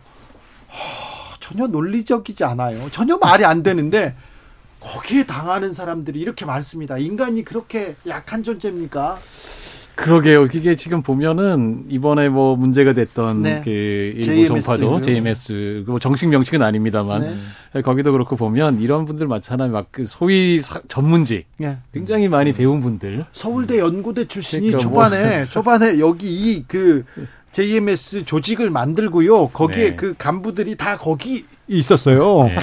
전혀 1.42 1.68
논리적이지 1.68 2.46
않아요. 2.46 2.90
전혀 2.92 3.18
말이 3.18 3.44
안 3.44 3.62
되는데 3.62 4.16
거기에 4.80 5.26
당하는 5.26 5.74
사람들이 5.74 6.18
이렇게 6.22 6.46
많습니다. 6.46 6.98
인간이 6.98 7.44
그렇게 7.44 7.98
약한 8.08 8.42
존재입니까? 8.42 9.20
그러게요. 9.98 10.46
이게 10.54 10.76
지금 10.76 11.02
보면은 11.02 11.86
이번에 11.90 12.30
뭐 12.30 12.56
문제가 12.56 12.94
됐던 12.94 13.42
네. 13.42 13.62
그 13.64 13.70
일부 13.70 14.48
종파도 14.48 15.02
JMS 15.02 15.84
뭐 15.88 16.00
정식 16.00 16.30
명칭은 16.30 16.66
아닙니다만 16.66 17.38
네. 17.74 17.82
거기도 17.82 18.12
그렇고 18.14 18.36
보면 18.36 18.80
이런 18.80 19.06
분들 19.06 19.28
마찬가지 19.28 19.72
막 19.72 19.88
그 19.98 20.06
소위 20.06 20.60
사, 20.60 20.80
전문직 20.88 21.48
네. 21.58 21.78
굉장히 21.92 22.28
많이 22.28 22.54
배운 22.54 22.82
분들 22.82 23.26
서울대 23.32 23.80
연구대 23.80 24.28
출신이 24.28 24.68
그러니까 24.68 24.78
초반에 24.90 25.38
뭐. 25.40 25.50
초반에 25.50 25.98
여기 26.00 26.28
이그 26.52 27.04
JMS 27.58 28.24
조직을 28.26 28.70
만들고요. 28.70 29.48
거기에 29.48 29.90
네. 29.92 29.96
그 29.96 30.14
간부들이 30.16 30.76
다 30.78 30.96
거기 30.96 31.44
있었어요. 31.68 32.44
네. 32.44 32.56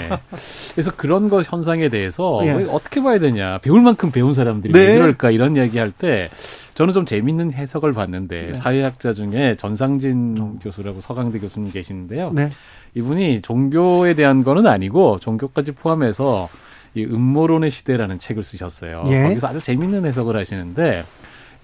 그래서 0.72 0.92
그런 0.94 1.28
것 1.28 1.50
현상에 1.52 1.88
대해서 1.88 2.38
네. 2.44 2.52
어떻게 2.70 3.02
봐야 3.02 3.18
되냐. 3.18 3.58
배울 3.58 3.80
만큼 3.80 4.12
배운 4.12 4.34
사람들이 4.34 4.72
네. 4.72 4.86
왜 4.86 4.98
그럴까 4.98 5.32
이런 5.32 5.56
이야기 5.56 5.78
할 5.78 5.90
때 5.90 6.30
저는 6.74 6.92
좀 6.94 7.06
재밌는 7.06 7.52
해석을 7.52 7.92
봤는데 7.92 8.46
네. 8.52 8.54
사회학자 8.54 9.14
중에 9.14 9.56
전상진 9.58 10.36
어. 10.38 10.54
교수라고 10.62 11.00
서강대 11.00 11.40
교수님 11.40 11.72
계시는데요. 11.72 12.30
네. 12.32 12.50
이분이 12.94 13.42
종교에 13.42 14.14
대한 14.14 14.44
거는 14.44 14.66
아니고 14.68 15.18
종교까지 15.18 15.72
포함해서 15.72 16.48
이 16.94 17.04
음모론의 17.04 17.72
시대라는 17.72 18.20
책을 18.20 18.44
쓰셨어요. 18.44 19.04
예. 19.08 19.22
거기서 19.24 19.48
아주 19.48 19.60
재밌는 19.60 20.04
해석을 20.06 20.36
하시는데 20.36 21.04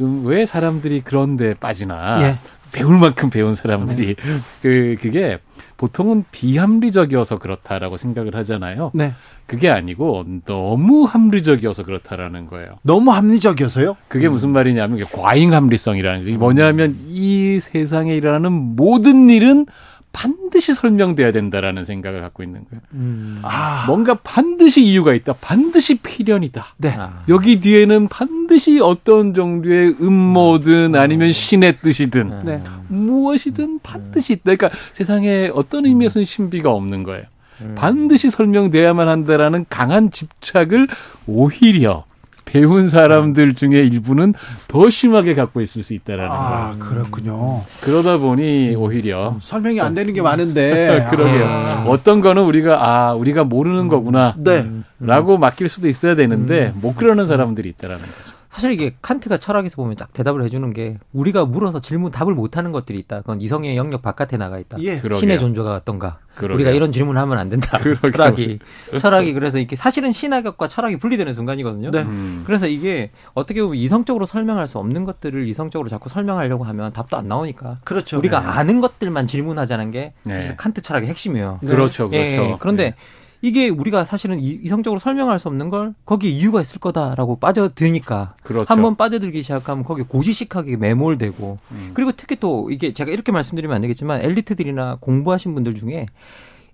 음, 0.00 0.22
왜 0.26 0.46
사람들이 0.46 1.02
그런 1.02 1.37
데 1.37 1.54
빠지나 1.54 2.18
예. 2.22 2.38
배울 2.73 2.99
만큼 2.99 3.31
배운 3.31 3.55
사람들이 3.55 4.15
네. 4.15 4.39
그 4.62 4.97
그게 5.00 5.39
보통은 5.77 6.25
비합리적이어서 6.31 7.39
그렇다라고 7.39 7.97
생각을 7.97 8.37
하잖아요. 8.37 8.91
네. 8.93 9.15
그게 9.47 9.71
아니고 9.71 10.27
너무 10.45 11.05
합리적이어서 11.05 11.85
그렇다라는 11.85 12.47
거예요. 12.47 12.79
너무 12.83 13.12
합리적이어서요? 13.12 13.97
그게 14.09 14.29
음. 14.29 14.33
무슨 14.33 14.50
말이냐면 14.50 15.05
과잉 15.12 15.55
합리성이라는 15.55 16.25
게 16.27 16.37
뭐냐면 16.37 16.97
이 17.09 17.61
세상에 17.61 18.15
일어나는 18.15 18.53
모든 18.53 19.31
일은 19.31 19.67
반드시 20.12 20.75
설명돼야 20.75 21.33
된다라는 21.33 21.85
생각을 21.85 22.21
갖고 22.21 22.43
있는 22.43 22.64
거예요. 22.69 22.83
음. 22.95 23.40
아. 23.43 23.85
뭔가 23.87 24.14
반드시 24.14 24.85
이유가 24.85 25.14
있다. 25.14 25.35
반드시 25.40 25.99
필연이다. 25.99 26.67
네. 26.79 26.95
아. 26.99 27.23
여기 27.29 27.61
뒤에는 27.61 28.09
반드시 28.09 28.81
어떤 28.81 29.35
정도의 29.35 29.97
음모든 30.00 30.95
음. 30.95 31.00
아니면 31.00 31.33
신의 31.33 31.79
뜻이든 31.81 32.40
네. 32.45 32.62
무엇이든 32.88 33.81
반드시 33.83 34.35
있다. 34.35 34.55
그러니까 34.57 34.71
세상에 34.93 35.50
어떤 35.55 35.87
의미에서는 35.87 36.25
신비가 36.25 36.71
없는 36.73 37.05
거예요. 37.05 37.25
음. 37.61 37.75
반드시 37.76 38.31
설명돼야만 38.31 39.09
한다라는 39.09 39.67
강한 39.69 40.11
집착을 40.11 40.88
오히려 41.26 42.05
배운 42.50 42.88
사람들 42.88 43.54
중에 43.54 43.78
일부는 43.78 44.35
더 44.66 44.90
심하게 44.90 45.35
갖고 45.35 45.61
있을 45.61 45.85
수 45.85 45.95
있다라는 45.95 46.30
아, 46.33 46.75
거. 46.78 46.88
그렇군요. 46.88 47.62
그러다 47.80 48.19
보니 48.19 48.75
오히려 48.76 49.37
설명이 49.40 49.80
안 49.80 49.95
되는 49.95 50.12
게 50.12 50.21
많은데 50.21 51.07
그러게요. 51.11 51.45
아. 51.45 51.85
어떤 51.87 52.21
거는 52.21 52.42
우리가 52.42 52.78
아 52.85 53.14
우리가 53.14 53.45
모르는 53.45 53.87
거구나. 53.87 54.35
네. 54.37 54.69
라고 54.99 55.38
맡길 55.38 55.69
수도 55.69 55.87
있어야 55.87 56.16
되는데 56.16 56.73
못 56.75 56.97
그러는 56.97 57.25
사람들이 57.25 57.69
있다라는 57.71 58.02
거죠. 58.02 58.39
사실 58.50 58.73
이게 58.73 58.97
칸트가 59.00 59.37
철학에서 59.37 59.76
보면 59.76 59.95
딱 59.95 60.12
대답을 60.12 60.42
해주는 60.42 60.69
게 60.71 60.99
우리가 61.12 61.45
물어서 61.45 61.80
질문 61.80 62.11
답을 62.11 62.35
못하는 62.35 62.73
것들이 62.73 62.99
있다. 62.99 63.21
그건 63.21 63.40
이성의 63.40 63.76
영역 63.76 64.02
바깥에 64.02 64.37
나가 64.37 64.59
있다. 64.59 64.76
예. 64.83 65.00
신의 65.12 65.38
존재가 65.38 65.73
어떤가. 65.76 66.19
그러게요. 66.35 66.57
우리가 66.57 66.71
이런 66.71 66.90
질문을 66.90 67.21
하면 67.21 67.38
안 67.38 67.49
된다. 67.49 67.78
그러게요. 67.78 68.11
철학이 68.12 68.59
철학이 68.99 69.33
그래서 69.35 69.59
이게 69.59 69.76
사실은 69.76 70.11
신학과 70.11 70.66
철학이 70.66 70.97
분리되는 70.97 71.33
순간이거든요. 71.33 71.92
네. 71.92 72.02
음. 72.02 72.42
그래서 72.45 72.66
이게 72.66 73.11
어떻게 73.35 73.62
보면 73.62 73.76
이성적으로 73.76 74.26
설명할 74.26 74.66
수 74.66 74.78
없는 74.78 75.04
것들을 75.04 75.47
이성적으로 75.47 75.88
자꾸 75.88 76.09
설명하려고 76.09 76.64
하면 76.64 76.92
답도 76.92 77.16
안 77.16 77.28
나오니까. 77.28 77.78
그렇죠. 77.85 78.19
우리가 78.19 78.40
네. 78.40 78.47
아는 78.47 78.80
것들만 78.80 79.28
질문하자는 79.28 79.92
게 79.92 80.12
네. 80.25 80.40
사실 80.40 80.57
칸트 80.57 80.83
철학의 80.83 81.09
핵심이에요. 81.09 81.61
그렇죠, 81.61 82.11
예, 82.12 82.35
그렇죠. 82.37 82.50
예, 82.52 82.57
그런데 82.59 82.85
네. 82.90 82.95
이게 83.42 83.68
우리가 83.68 84.04
사실은 84.04 84.38
이성적으로 84.40 84.99
설명할 84.99 85.38
수 85.38 85.49
없는 85.49 85.70
걸 85.70 85.94
거기에 86.04 86.30
이유가 86.30 86.61
있을 86.61 86.78
거다라고 86.78 87.37
빠져드니까 87.37 88.35
그렇죠. 88.42 88.66
한번 88.73 88.97
빠져들기 88.97 89.42
시작하면 89.42 89.85
거기에 89.85 90.04
고지식하게 90.06 90.76
매몰되고 90.76 91.59
음. 91.70 91.90
그리고 91.94 92.12
특히 92.14 92.37
또 92.37 92.70
이게 92.70 92.92
제가 92.92 93.11
이렇게 93.11 93.32
말씀드리면 93.32 93.75
안 93.75 93.80
되겠지만 93.80 94.20
엘리트들이나 94.23 94.99
공부하신 95.00 95.54
분들 95.54 95.75
중에 95.75 96.06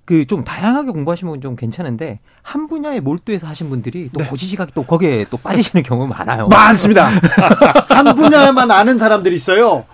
그좀 0.07 0.45
다양하게 0.45 0.93
공부하시는 0.93 1.33
분좀 1.33 1.57
괜찮은데 1.57 2.21
한 2.43 2.69
분야에 2.69 3.01
몰두해서 3.01 3.47
하신 3.49 3.69
분들이 3.69 4.09
또 4.13 4.21
네. 4.21 4.27
고지식하게 4.29 4.71
또 4.73 4.85
거기에 4.85 5.27
또 5.31 5.37
빠지시는 5.37 5.83
경우가 5.83 6.17
많아요. 6.17 6.47
많습니다. 6.47 7.09
한 7.91 8.15
분야만 8.15 8.71
아는 8.71 8.99
사람들이 8.99 9.35
있어요. 9.35 9.85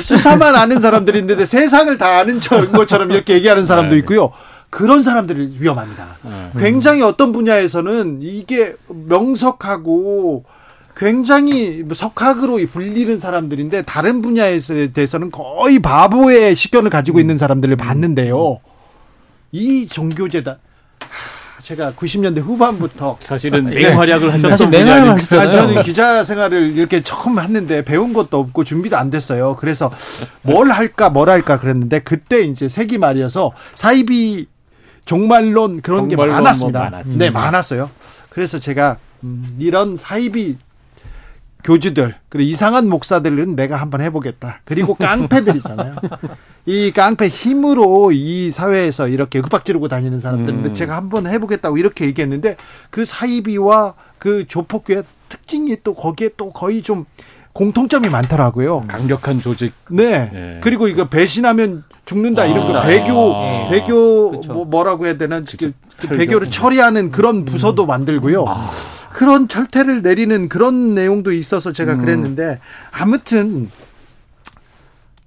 수사만 0.00 0.56
아는 0.56 0.80
사람들이 0.80 1.18
있는데 1.18 1.44
세상을 1.44 1.96
다 1.98 2.18
아는 2.18 2.40
것처럼 2.40 3.10
이렇게 3.10 3.34
얘기하는 3.34 3.66
사람도 3.66 3.90
네, 3.90 3.96
네. 3.96 3.98
있고요. 4.00 4.32
그런 4.70 5.02
사람들이 5.02 5.56
위험합니다. 5.58 6.06
네. 6.22 6.50
굉장히 6.58 7.02
어떤 7.02 7.32
분야에서는 7.32 8.18
이게 8.20 8.74
명석하고 8.88 10.44
굉장히 10.96 11.84
석학으로 11.92 12.58
불리는 12.72 13.18
사람들인데 13.18 13.82
다른 13.82 14.22
분야에 14.22 14.58
대해서는 14.92 15.30
거의 15.30 15.78
바보의 15.78 16.56
시견을 16.56 16.90
가지고 16.90 17.20
있는 17.20 17.36
사람들을 17.38 17.76
봤는데요. 17.76 18.60
이 19.52 19.86
종교재단 19.88 20.56
제가 21.62 21.92
90년대 21.92 22.40
후반부터 22.40 23.18
사실은 23.20 23.64
맹활약을 23.64 24.28
하셨던 24.28 24.50
사실 24.50 24.68
맹활약을 24.68 25.14
하셨잖아요. 25.14 25.52
저는 25.52 25.82
기자 25.82 26.22
생활을 26.22 26.76
이렇게 26.76 27.02
처음 27.02 27.40
했는데 27.40 27.84
배운 27.84 28.12
것도 28.12 28.38
없고 28.38 28.64
준비도 28.64 28.96
안 28.96 29.10
됐어요. 29.10 29.56
그래서 29.56 29.90
뭘 30.42 30.70
할까 30.70 31.10
뭘 31.10 31.28
할까 31.28 31.58
그랬는데 31.58 32.00
그때 32.00 32.42
이제 32.42 32.68
세기 32.68 32.98
말이어서 32.98 33.52
사이비 33.74 34.46
종말론 35.06 35.80
그런 35.80 36.08
게 36.08 36.16
많았습니다. 36.16 36.90
뭐 36.90 37.16
네, 37.16 37.30
많았어요. 37.30 37.88
그래서 38.28 38.58
제가 38.58 38.98
음, 39.22 39.56
이런 39.58 39.96
사이비 39.96 40.58
교주들 41.64 42.14
그리고 42.28 42.48
이상한 42.48 42.88
목사들은 42.88 43.56
내가 43.56 43.76
한번 43.76 44.00
해보겠다. 44.00 44.60
그리고 44.64 44.94
깡패들이잖아요. 44.94 45.96
이 46.66 46.92
깡패 46.92 47.28
힘으로 47.28 48.12
이 48.12 48.50
사회에서 48.50 49.08
이렇게 49.08 49.38
윽박 49.38 49.64
지르고 49.64 49.88
다니는 49.88 50.20
사람들은 50.20 50.64
음. 50.66 50.74
제가 50.74 50.96
한번 50.96 51.26
해보겠다고 51.26 51.78
이렇게 51.78 52.04
얘기했는데 52.06 52.56
그 52.90 53.04
사이비와 53.04 53.94
그 54.18 54.46
조폭교의 54.46 55.04
특징이 55.28 55.76
또 55.82 55.94
거기에 55.94 56.30
또 56.36 56.52
거의 56.52 56.82
좀 56.82 57.04
공통점이 57.52 58.08
많더라고요. 58.08 58.84
강력한 58.86 59.40
조직. 59.40 59.72
네. 59.90 60.30
네. 60.32 60.60
그리고 60.62 60.88
이거 60.88 61.08
배신하면 61.08 61.84
죽는다 62.06 62.42
아, 62.42 62.46
이런 62.46 62.72
거 62.72 62.80
배교 62.82 63.34
아, 63.34 63.68
배교 63.68 64.30
그쵸. 64.30 64.54
뭐 64.54 64.64
뭐라고 64.64 65.04
해야 65.06 65.18
되나 65.18 65.42
그 65.58 65.72
배교를 66.08 66.50
처리하는 66.50 67.10
그런 67.10 67.38
음. 67.38 67.44
부서도 67.44 67.84
음. 67.84 67.88
만들고요. 67.88 68.44
아. 68.46 68.70
그런 69.10 69.48
철퇴를 69.48 70.02
내리는 70.02 70.48
그런 70.48 70.94
내용도 70.94 71.32
있어서 71.32 71.72
제가 71.72 71.94
음. 71.94 71.98
그랬는데 71.98 72.60
아무튼 72.92 73.70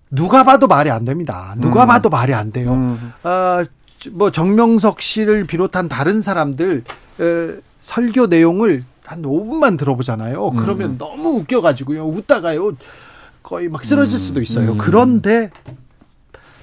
누가 0.10 0.44
봐도 0.44 0.68
말이 0.68 0.90
안 0.90 1.06
됩니다. 1.06 1.54
누가 1.58 1.84
음. 1.84 1.88
봐도 1.88 2.10
말이 2.10 2.34
안 2.34 2.52
돼요. 2.52 2.72
음. 2.72 3.14
어, 3.24 3.64
뭐 4.12 4.32
정명석 4.32 5.02
씨를 5.02 5.44
비롯한 5.44 5.90
다른 5.90 6.22
사람들 6.22 6.84
어, 7.20 7.62
설교 7.82 8.28
내용을 8.28 8.84
한 9.06 9.22
5분만 9.22 9.78
들어보잖아요. 9.78 10.52
그러면 10.52 10.98
너무 10.98 11.40
웃겨가지고요. 11.40 12.06
웃다가요. 12.08 12.74
거의 13.44 13.68
막 13.68 13.84
쓰러질 13.84 14.20
수도 14.20 14.42
있어요. 14.42 14.78
그런데 14.78 15.50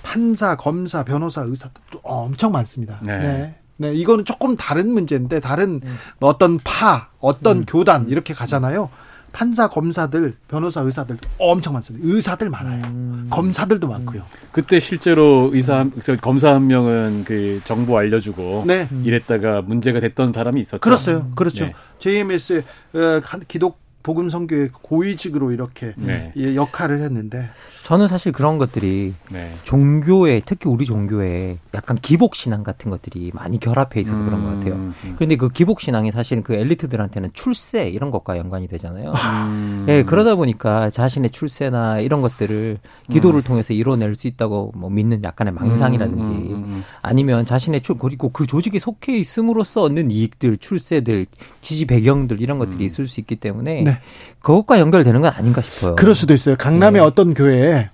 판사, 0.06 0.54
검사, 0.54 1.02
변호사, 1.02 1.42
의사 1.42 1.68
도 1.90 1.98
엄청 2.04 2.52
많습니다. 2.52 3.00
네. 3.02 3.18
네. 3.18 3.54
네. 3.78 3.94
이거는 3.94 4.24
조금 4.24 4.54
다른 4.54 4.88
문제인데 4.92 5.40
다른 5.40 5.80
음. 5.84 5.96
어떤 6.20 6.60
파, 6.62 7.08
어떤 7.18 7.58
음. 7.58 7.64
교단 7.66 8.08
이렇게 8.08 8.32
가잖아요. 8.32 8.88
판사, 9.32 9.68
검사들, 9.68 10.34
변호사, 10.46 10.80
의사들 10.80 11.18
엄청 11.38 11.74
많습니다. 11.74 12.06
의사들 12.08 12.48
많아요. 12.48 12.84
음. 12.86 13.26
검사들도 13.28 13.88
많고요. 13.88 14.22
그때 14.52 14.78
실제로 14.78 15.50
의사, 15.52 15.84
검사 16.22 16.54
한 16.54 16.68
명은 16.68 17.24
그 17.24 17.60
정보 17.64 17.98
알려주고 17.98 18.64
네. 18.66 18.88
이랬다가 19.02 19.60
문제가 19.60 19.98
됐던 19.98 20.32
사람이 20.32 20.60
있었죠. 20.60 20.78
그렇어요. 20.80 21.32
그렇죠. 21.34 21.66
네. 21.66 21.74
JMS 21.98 22.62
어, 22.94 23.20
기독 23.48 23.85
복음 24.06 24.30
선교의 24.30 24.68
고위직으로 24.70 25.50
이렇게 25.50 25.92
네. 25.96 26.32
역할을 26.36 27.02
했는데 27.02 27.48
저는 27.86 28.06
사실 28.06 28.30
그런 28.30 28.56
것들이 28.56 29.14
네. 29.30 29.52
종교에 29.64 30.42
특히 30.44 30.68
우리 30.68 30.84
종교에 30.84 31.58
약간 31.74 31.96
기복 31.96 32.36
신앙 32.36 32.62
같은 32.62 32.88
것들이 32.90 33.32
많이 33.34 33.58
결합해 33.58 34.00
있어서 34.00 34.22
음, 34.22 34.26
그런 34.26 34.44
것 34.44 34.50
같아요. 34.50 34.74
음. 34.74 34.94
그런데 35.16 35.34
그 35.34 35.48
기복 35.48 35.80
신앙이 35.80 36.12
사실은 36.12 36.44
그 36.44 36.54
엘리트들한테는 36.54 37.30
출세 37.32 37.88
이런 37.88 38.12
것과 38.12 38.38
연관이 38.38 38.68
되잖아요. 38.68 39.12
음. 39.12 39.84
네, 39.86 40.04
그러다 40.04 40.36
보니까 40.36 40.90
자신의 40.90 41.30
출세나 41.30 42.00
이런 42.00 42.22
것들을 42.22 42.78
기도를 43.10 43.40
음. 43.40 43.42
통해서 43.42 43.72
이뤄낼 43.72 44.14
수 44.14 44.28
있다고 44.28 44.72
뭐 44.76 44.88
믿는 44.88 45.22
약간의 45.22 45.52
망상이라든지 45.54 46.30
음, 46.30 46.64
음, 46.66 46.84
아니면 47.02 47.44
자신의 47.44 47.82
출 47.82 47.98
그리고 47.98 48.30
그 48.30 48.46
조직에 48.46 48.78
속해 48.78 49.16
있음으로써 49.16 49.82
얻는 49.82 50.10
이익들, 50.10 50.58
출세들, 50.58 51.26
지지 51.60 51.86
배경들 51.86 52.40
이런 52.40 52.58
것들이 52.58 52.84
있을 52.84 53.06
수 53.06 53.20
있기 53.20 53.36
때문에 53.36 53.82
네. 53.82 53.95
그것과 54.40 54.78
연결되는 54.78 55.20
건 55.20 55.32
아닌가 55.32 55.62
싶어요. 55.62 55.96
그럴 55.96 56.14
수도 56.14 56.34
있어요. 56.34 56.56
강남의 56.56 57.00
네. 57.00 57.06
어떤 57.06 57.34
교회에 57.34 57.90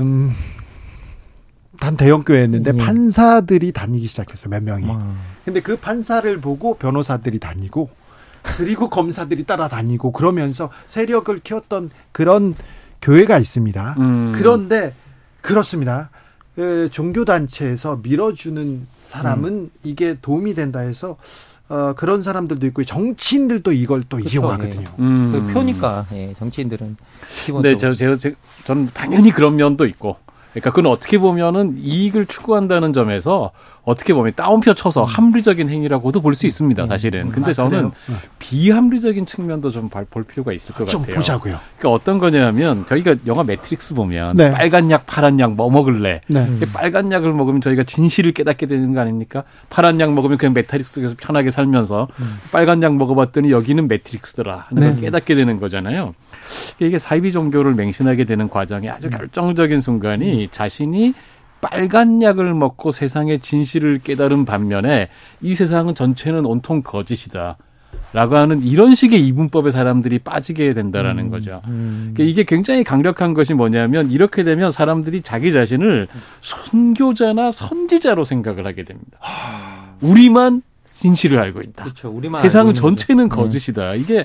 음, 0.00 0.32
단 1.78 1.96
대형 1.96 2.22
교회였는데 2.24 2.72
예. 2.74 2.76
판사들이 2.76 3.72
다니기 3.72 4.06
시작했어요. 4.06 4.50
몇 4.50 4.62
명이. 4.62 4.88
와. 4.88 4.98
근데 5.44 5.60
그 5.60 5.76
판사를 5.76 6.40
보고 6.40 6.74
변호사들이 6.74 7.38
다니고 7.38 7.88
그리고 8.42 8.88
검사들이 8.90 9.44
따라다니고 9.44 10.12
그러면서 10.12 10.70
세력을 10.86 11.38
키웠던 11.40 11.90
그런 12.12 12.54
교회가 13.02 13.38
있습니다. 13.38 13.94
음. 13.98 14.32
그런데 14.36 14.94
그렇습니다. 15.40 16.10
그 16.54 16.88
종교 16.90 17.24
단체에서 17.24 18.00
밀어주는 18.02 18.86
사람은 19.04 19.52
음. 19.52 19.70
이게 19.84 20.16
도움이 20.20 20.54
된다 20.54 20.80
해서 20.80 21.16
어, 21.68 21.94
그런 21.96 22.22
사람들도 22.22 22.66
있고 22.68 22.84
정치인들도 22.84 23.72
이걸 23.72 24.04
또 24.08 24.18
그렇죠. 24.18 24.40
이용하거든요. 24.40 24.82
예. 24.82 25.02
음. 25.02 25.32
그 25.32 25.52
표니까 25.52 26.06
예, 26.12 26.32
정치인들은 26.34 26.96
기본적으로. 27.28 27.62
네, 27.62 27.76
저 27.76 27.94
제가 27.94 28.16
저는 28.64 28.90
당연히 28.94 29.30
그런 29.30 29.56
면도 29.56 29.84
있고 29.86 30.16
그러니까 30.60 30.70
그건 30.70 30.90
어떻게 30.90 31.18
보면은 31.18 31.76
이익을 31.78 32.24
추구한다는 32.26 32.92
점에서 32.94 33.50
어떻게 33.84 34.14
보면 34.14 34.32
따옴표 34.34 34.72
쳐서 34.74 35.02
음. 35.02 35.06
합리적인 35.06 35.68
행위라고도 35.68 36.20
볼 36.20 36.34
수 36.34 36.46
있습니다, 36.46 36.82
음. 36.82 36.88
사실은. 36.88 37.30
근데 37.30 37.50
아, 37.50 37.54
저는 37.54 37.92
네. 38.08 38.14
비합리적인 38.38 39.26
측면도 39.26 39.70
좀 39.70 39.88
볼 40.10 40.24
필요가 40.24 40.52
있을 40.52 40.74
것좀 40.74 41.02
같아요. 41.02 41.16
보자고요. 41.16 41.58
그러니까 41.78 41.90
어떤 41.90 42.18
거냐면 42.18 42.84
저희가 42.86 43.14
영화 43.26 43.44
매트릭스 43.44 43.94
보면 43.94 44.36
네. 44.36 44.50
빨간 44.50 44.90
약, 44.90 45.06
파란 45.06 45.38
약 45.40 45.50
뭐 45.52 45.70
먹을래? 45.70 46.20
네. 46.26 46.46
빨간 46.72 47.12
약을 47.12 47.32
먹으면 47.32 47.60
저희가 47.60 47.84
진실을 47.84 48.32
깨닫게 48.32 48.66
되는 48.66 48.92
거 48.92 49.00
아닙니까? 49.00 49.44
파란 49.70 50.00
약 50.00 50.12
먹으면 50.12 50.38
그냥 50.38 50.52
매트릭스 50.54 50.94
속에서 50.94 51.14
편하게 51.18 51.50
살면서 51.50 52.08
음. 52.20 52.38
빨간 52.50 52.82
약 52.82 52.94
먹어봤더니 52.96 53.50
여기는 53.50 53.86
매트릭스더라 53.88 54.66
하는 54.68 54.82
걸 54.82 54.94
네. 54.96 55.00
깨닫게 55.02 55.34
되는 55.34 55.60
거잖아요. 55.60 56.14
이게 56.80 56.98
사이비 56.98 57.32
종교를 57.32 57.74
맹신하게 57.74 58.24
되는 58.24 58.48
과정이 58.48 58.88
아주 58.88 59.10
결정적인 59.10 59.80
순간이 59.80 60.48
자신이 60.50 61.14
빨간 61.60 62.22
약을 62.22 62.54
먹고 62.54 62.90
세상의 62.92 63.40
진실을 63.40 64.00
깨달은 64.00 64.44
반면에 64.44 65.08
이 65.40 65.54
세상은 65.54 65.94
전체는 65.94 66.44
온통 66.46 66.82
거짓이다. 66.82 67.56
라고 68.12 68.36
하는 68.36 68.62
이런 68.62 68.94
식의 68.94 69.26
이분법에 69.26 69.70
사람들이 69.70 70.20
빠지게 70.20 70.72
된다라는 70.72 71.24
음, 71.24 71.30
거죠. 71.30 71.60
음. 71.66 72.12
그러니까 72.14 72.30
이게 72.30 72.44
굉장히 72.44 72.84
강력한 72.84 73.34
것이 73.34 73.52
뭐냐면 73.52 74.10
이렇게 74.10 74.42
되면 74.42 74.70
사람들이 74.70 75.22
자기 75.22 75.52
자신을 75.52 76.06
선교자나 76.40 77.50
선지자로 77.50 78.24
생각을 78.24 78.66
하게 78.66 78.84
됩니다. 78.84 79.18
우리만 80.00 80.62
진실을 81.00 81.38
알고 81.38 81.60
있다. 81.60 81.84
그렇죠. 81.84 82.10
우리만 82.10 82.42
세상 82.42 82.72
전체는 82.74 83.28
거죠. 83.28 83.42
거짓이다. 83.42 83.92
음. 83.92 84.00
이게 84.00 84.24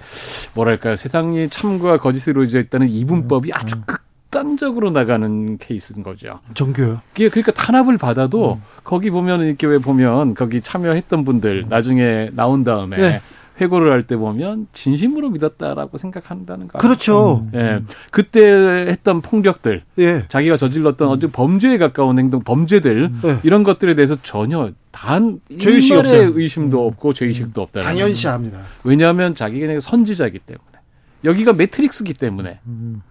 뭐랄까 0.53 0.95
세상이 0.95 1.49
참과 1.49 1.97
거짓으로 1.97 2.41
이루어져 2.41 2.59
있다는 2.59 2.87
이분법이 2.87 3.49
음. 3.49 3.53
아주 3.53 3.75
음. 3.75 3.83
극단적으로 3.85 4.91
나가는 4.91 5.57
케이스인 5.57 6.03
거죠. 6.03 6.39
종교요? 6.53 7.01
그게 7.13 7.29
그러니까 7.29 7.51
탄압을 7.51 7.97
받아도 7.97 8.53
음. 8.53 8.61
거기 8.83 9.09
보면 9.09 9.41
이렇게 9.41 9.67
왜 9.67 9.77
보면 9.77 10.33
거기 10.33 10.61
참여했던 10.61 11.25
분들 11.25 11.65
나중에 11.69 12.29
나온 12.33 12.63
다음에 12.63 12.97
네. 12.97 13.21
회고를 13.61 13.91
할 13.91 14.01
때 14.01 14.17
보면 14.17 14.67
진심으로 14.73 15.29
믿었다라고 15.29 15.97
생각한다는 15.97 16.67
거. 16.67 16.79
그렇죠. 16.79 17.47
음. 17.53 17.59
예. 17.59 17.81
그때 18.09 18.41
했던 18.89 19.21
폭력들, 19.21 19.83
예. 19.99 20.25
자기가 20.27 20.57
저질렀던 20.57 21.07
어떤 21.07 21.31
범죄에 21.31 21.77
가까운 21.77 22.17
행동, 22.17 22.41
범죄들 22.43 23.03
음. 23.11 23.19
네. 23.23 23.39
이런 23.43 23.63
것들에 23.63 23.93
대해서 23.93 24.15
전혀 24.23 24.71
단 24.91 25.39
죄의식 25.59 25.97
없어요. 25.97 26.31
의심도 26.33 26.81
음. 26.83 26.87
없고 26.87 27.13
죄의식도 27.13 27.61
없다. 27.61 27.81
당연시합니다. 27.81 28.59
왜냐하면 28.83 29.35
자기가 29.35 29.79
선지자이기 29.79 30.39
때문에 30.39 30.65
여기가 31.23 31.53
매트릭스기 31.53 32.15
때문에. 32.15 32.59
음. 32.65 33.03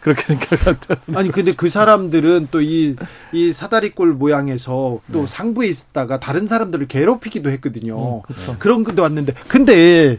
그렇게 0.00 0.22
생각한다. 0.22 0.96
아니 1.14 1.30
근데 1.30 1.52
그 1.54 1.68
사람들은 1.68 2.48
또 2.50 2.60
이 2.60 2.96
이 3.32 3.52
사다리꼴 3.52 4.14
모양에서 4.14 5.00
또 5.12 5.20
네. 5.20 5.26
상부에 5.26 5.68
있다가 5.68 6.18
다른 6.18 6.46
사람들을 6.46 6.88
괴롭히기도 6.88 7.50
했거든요. 7.50 8.18
음. 8.18 8.56
그런 8.58 8.84
것도 8.84 9.02
왔는데 9.02 9.34
근데 9.48 10.18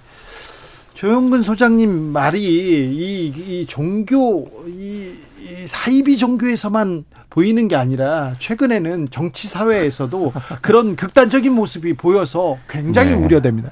조영근 0.93 1.41
소장님 1.43 1.89
말이 2.11 2.39
이, 2.41 3.27
이 3.27 3.65
종교 3.65 4.49
이, 4.67 5.13
이 5.41 5.67
사이비 5.67 6.17
종교에서만 6.17 7.05
보이는 7.29 7.67
게 7.67 7.75
아니라 7.75 8.35
최근에는 8.39 9.07
정치 9.09 9.47
사회에서도 9.47 10.33
그런 10.61 10.95
극단적인 10.95 11.51
모습이 11.53 11.93
보여서 11.93 12.57
굉장히 12.69 13.11
네. 13.11 13.15
우려됩니다. 13.15 13.71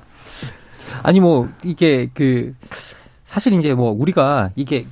아니 1.04 1.20
뭐 1.20 1.50
이게 1.63 2.10
그 2.13 2.56
사실 3.26 3.54
이제 3.54 3.74
뭐 3.74 3.91
우리가 3.91 4.52
이게 4.56 4.88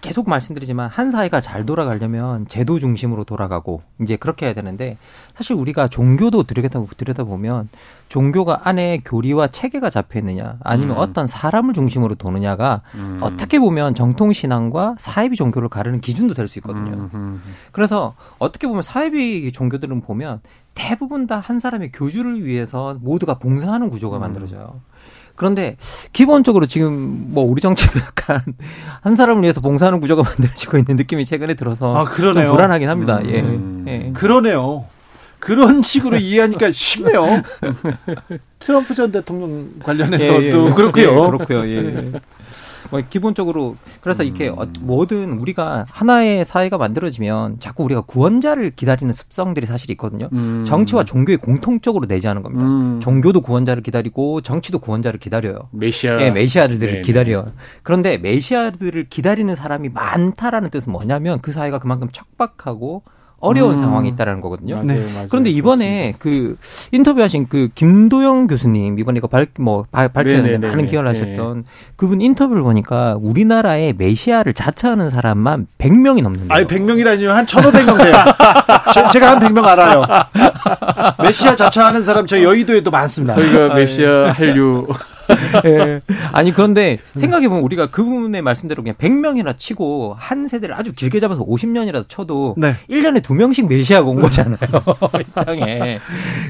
계속 0.00 0.28
말씀드리지만 0.28 0.88
한 0.90 1.10
사회가 1.10 1.40
잘 1.40 1.66
돌아가려면 1.66 2.48
제도 2.48 2.78
중심으로 2.78 3.24
돌아가고 3.24 3.82
이제 4.00 4.16
그렇게 4.16 4.46
해야 4.46 4.54
되는데 4.54 4.96
사실 5.34 5.54
우리가 5.56 5.88
종교도 5.88 6.44
들여다 6.44 6.82
들여다 6.96 7.24
보면 7.24 7.68
종교가 8.08 8.62
안에 8.64 9.02
교리와 9.04 9.48
체계가 9.48 9.90
잡혀 9.90 10.18
있느냐 10.20 10.56
아니면 10.64 10.96
음. 10.96 11.02
어떤 11.02 11.26
사람을 11.26 11.74
중심으로 11.74 12.14
도느냐가 12.14 12.80
음. 12.94 13.18
어떻게 13.20 13.58
보면 13.58 13.94
정통 13.94 14.32
신앙과 14.32 14.96
사이비 14.98 15.36
종교를 15.36 15.68
가르는 15.68 16.00
기준도 16.00 16.34
될 16.34 16.48
수 16.48 16.58
있거든요. 16.60 16.92
음, 16.92 17.10
음, 17.12 17.42
음. 17.44 17.54
그래서 17.72 18.14
어떻게 18.38 18.66
보면 18.66 18.80
사이비 18.82 19.52
종교들은 19.52 20.00
보면 20.00 20.40
대부분 20.74 21.26
다 21.26 21.40
한 21.40 21.58
사람의 21.58 21.92
교주를 21.92 22.44
위해서 22.46 22.96
모두가 23.02 23.38
봉사하는 23.38 23.90
구조가 23.90 24.16
음. 24.16 24.20
만들어져요. 24.22 24.80
그런데 25.38 25.76
기본적으로 26.12 26.66
지금 26.66 27.26
뭐 27.28 27.44
우리 27.44 27.60
정치도 27.62 28.00
약간 28.00 28.42
한 29.00 29.14
사람을 29.14 29.42
위해서 29.42 29.60
봉사하는 29.60 30.00
구조가 30.00 30.24
만들어지고 30.24 30.78
있는 30.78 30.96
느낌이 30.96 31.24
최근에 31.24 31.54
들어서 31.54 31.94
아, 31.94 32.04
그러네요. 32.04 32.52
불안하긴 32.52 32.88
합니다. 32.88 33.20
음. 33.24 33.84
예. 33.86 33.92
예. 34.08 34.12
그러네요. 34.12 34.84
그런 35.38 35.82
식으로 35.82 36.16
이해하니까 36.20 36.72
쉽네요. 36.72 37.42
트럼프 38.58 38.96
전 38.96 39.12
대통령 39.12 39.70
관련해서도 39.82 40.42
예, 40.42 40.46
예. 40.46 40.72
그렇고요. 40.74 41.02
예, 41.02 41.30
그렇고요. 41.30 41.68
예. 41.68 42.12
뭐 42.90 43.02
기본적으로 43.08 43.76
그래서 44.00 44.22
이렇게 44.22 44.48
음. 44.48 44.72
뭐든 44.80 45.38
우리가 45.38 45.86
하나의 45.90 46.44
사회가 46.44 46.78
만들어지면 46.78 47.60
자꾸 47.60 47.84
우리가 47.84 48.02
구원자를 48.02 48.72
기다리는 48.74 49.12
습성들이 49.12 49.66
사실 49.66 49.90
있거든요. 49.92 50.28
음. 50.32 50.64
정치와 50.66 51.04
종교에 51.04 51.36
공통적으로 51.36 52.06
내지하는 52.06 52.42
겁니다. 52.42 52.64
음. 52.64 53.00
종교도 53.00 53.40
구원자를 53.40 53.82
기다리고 53.82 54.40
정치도 54.40 54.78
구원자를 54.78 55.20
기다려요. 55.20 55.68
메시아. 55.72 56.16
네, 56.16 56.30
메시아들을 56.30 56.78
네네. 56.78 57.02
기다려요. 57.02 57.52
그런데 57.82 58.18
메시아들을 58.18 59.08
기다리는 59.08 59.54
사람이 59.54 59.90
많다라는 59.90 60.70
뜻은 60.70 60.92
뭐냐면 60.92 61.38
그 61.40 61.52
사회가 61.52 61.78
그만큼 61.78 62.08
척박하고 62.12 63.02
어려운 63.40 63.72
음. 63.72 63.76
상황이 63.76 64.08
있다라는 64.08 64.40
거거든요. 64.40 64.74
맞아요, 64.76 64.86
네. 64.86 65.12
맞아요. 65.14 65.26
그런데 65.30 65.50
이번에 65.50 66.14
맞습니다. 66.16 66.18
그 66.20 66.56
인터뷰하신 66.92 67.46
그 67.48 67.68
김도영 67.74 68.48
교수님 68.48 68.98
이번에 68.98 69.18
이거 69.18 69.28
밝뭐 69.28 69.86
밝혔는데 69.90 70.58
많은 70.66 70.86
기여를 70.86 71.08
하셨던 71.10 71.64
그분 71.96 72.20
인터뷰를 72.20 72.62
보니까 72.62 73.16
우리나라에 73.20 73.92
메시아를 73.96 74.54
자처하는 74.54 75.10
사람만 75.10 75.68
100명이 75.78 76.22
넘는데요. 76.22 76.48
아니 76.52 76.66
100명이라니요. 76.66 77.28
한 77.28 77.46
1,500명 77.46 77.98
돼요. 77.98 78.14
제 79.12 79.20
가 79.20 79.28
한 79.30 79.38
100명 79.40 79.64
알아요. 79.64 80.04
메시아 81.22 81.54
자처하는 81.56 82.02
사람 82.04 82.26
저 82.26 82.42
여의도에도 82.42 82.90
많습니다. 82.90 83.34
저희가 83.36 83.74
메시아 83.74 84.32
한류 84.32 84.86
예. 85.66 86.00
아니 86.32 86.52
그런데 86.52 86.98
생각해 87.16 87.48
보면 87.48 87.62
우리가 87.64 87.90
그분의 87.90 88.42
말씀대로 88.42 88.82
그냥 88.82 88.96
100명이나 88.96 89.58
치고 89.58 90.14
한 90.18 90.48
세대를 90.48 90.74
아주 90.74 90.94
길게 90.94 91.20
잡아서 91.20 91.44
50년이라도 91.44 92.08
쳐도 92.08 92.54
네. 92.56 92.74
1년에 92.88 93.22
2명씩 93.22 93.68
메시아가 93.68 94.08
온 94.08 94.20
거잖아요. 94.20 94.58
이 95.20 95.24
땅에. 95.34 95.98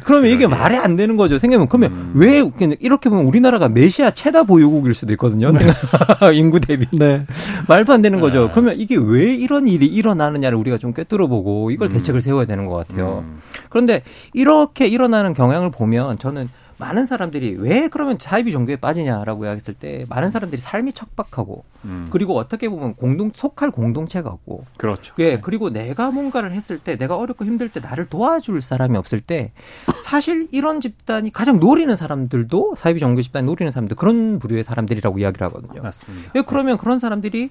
그러면 0.05 0.31
이게 0.31 0.47
말이 0.47 0.77
안 0.77 0.97
되는 0.97 1.17
거죠. 1.17 1.39
생각해보면 1.39 1.69
그러면 1.69 1.93
음. 1.93 2.13
왜 2.15 2.43
이렇게 2.81 3.11
보면 3.11 3.25
우리나라가 3.25 3.69
메시아 3.69 4.13
최다 4.13 4.45
보유국일 4.45 4.95
수도 4.95 5.13
있거든요. 5.15 5.51
네. 5.53 5.61
인구 6.35 6.61
대비. 6.61 6.87
네. 6.93 7.25
말도 7.67 7.93
안 7.93 8.03
되는 8.03 8.21
거죠. 8.21 8.47
네. 8.47 8.51
그러면 8.53 8.79
이게 8.79 8.97
왜 8.97 9.35
이런 9.35 9.69
일이 9.69 9.87
일어나느냐를 9.87 10.57
우리가 10.59 10.79
좀 10.79 10.93
꿰뚫어보고 10.93 11.71
이걸 11.71 11.89
음. 11.89 11.93
대책을 11.93 12.21
세워야 12.21 12.47
되는 12.47 12.67
것 12.67 12.77
같아요. 12.77 13.25
음. 13.27 13.41
그런데 13.69 14.03
이렇게 14.33 14.87
일어나는 14.87 15.35
경향을 15.35 15.71
보면 15.71 16.19
저는 16.19 16.49
많은 16.79 17.07
사람들이 17.07 17.57
왜 17.59 17.89
그러면 17.89 18.17
사이비 18.21 18.53
종교에 18.53 18.77
빠지냐라고 18.77 19.45
이야기했을 19.45 19.75
때 19.75 20.07
많은 20.09 20.31
사람들이 20.31 20.61
삶이 20.61 20.93
척박하고 20.93 21.65
음. 21.85 22.09
그리고 22.11 22.37
어떻게 22.37 22.69
보면 22.69 22.95
공동 22.95 23.31
속할 23.35 23.71
공동체가 23.73 24.31
없고 24.31 24.65
그렇죠. 24.77 25.15
예, 25.19 25.35
네. 25.35 25.41
그리고 25.41 25.71
내가 25.71 26.11
뭔가를 26.11 26.53
했을 26.53 26.79
때 26.79 26.97
내가 26.97 27.17
어렵고 27.17 27.45
힘들 27.45 27.69
때 27.69 27.81
나를 27.81 28.07
도와줄 28.07 28.61
사람이 28.61 28.97
없을 28.97 29.21
때 29.21 29.53
사실 30.03 30.49
이런 30.53 30.81
집단이 30.81 31.33
가장 31.33 31.59
노리는 31.59 31.95
사람들도 31.95 32.75
사이비 32.77 33.01
종교 33.01 33.23
집단이 33.23 33.45
노리는 33.45 33.71
사람들 33.73 33.97
그런 33.97 34.39
부류의 34.39 34.65
사람들이라고 34.65 35.19
이야기를 35.19 35.47
하거든요. 35.49 35.83
맞습니다. 35.83 36.33
예, 36.37 36.43
그러면 36.43 36.79
그런 36.79 36.99
사람들이 36.99 37.51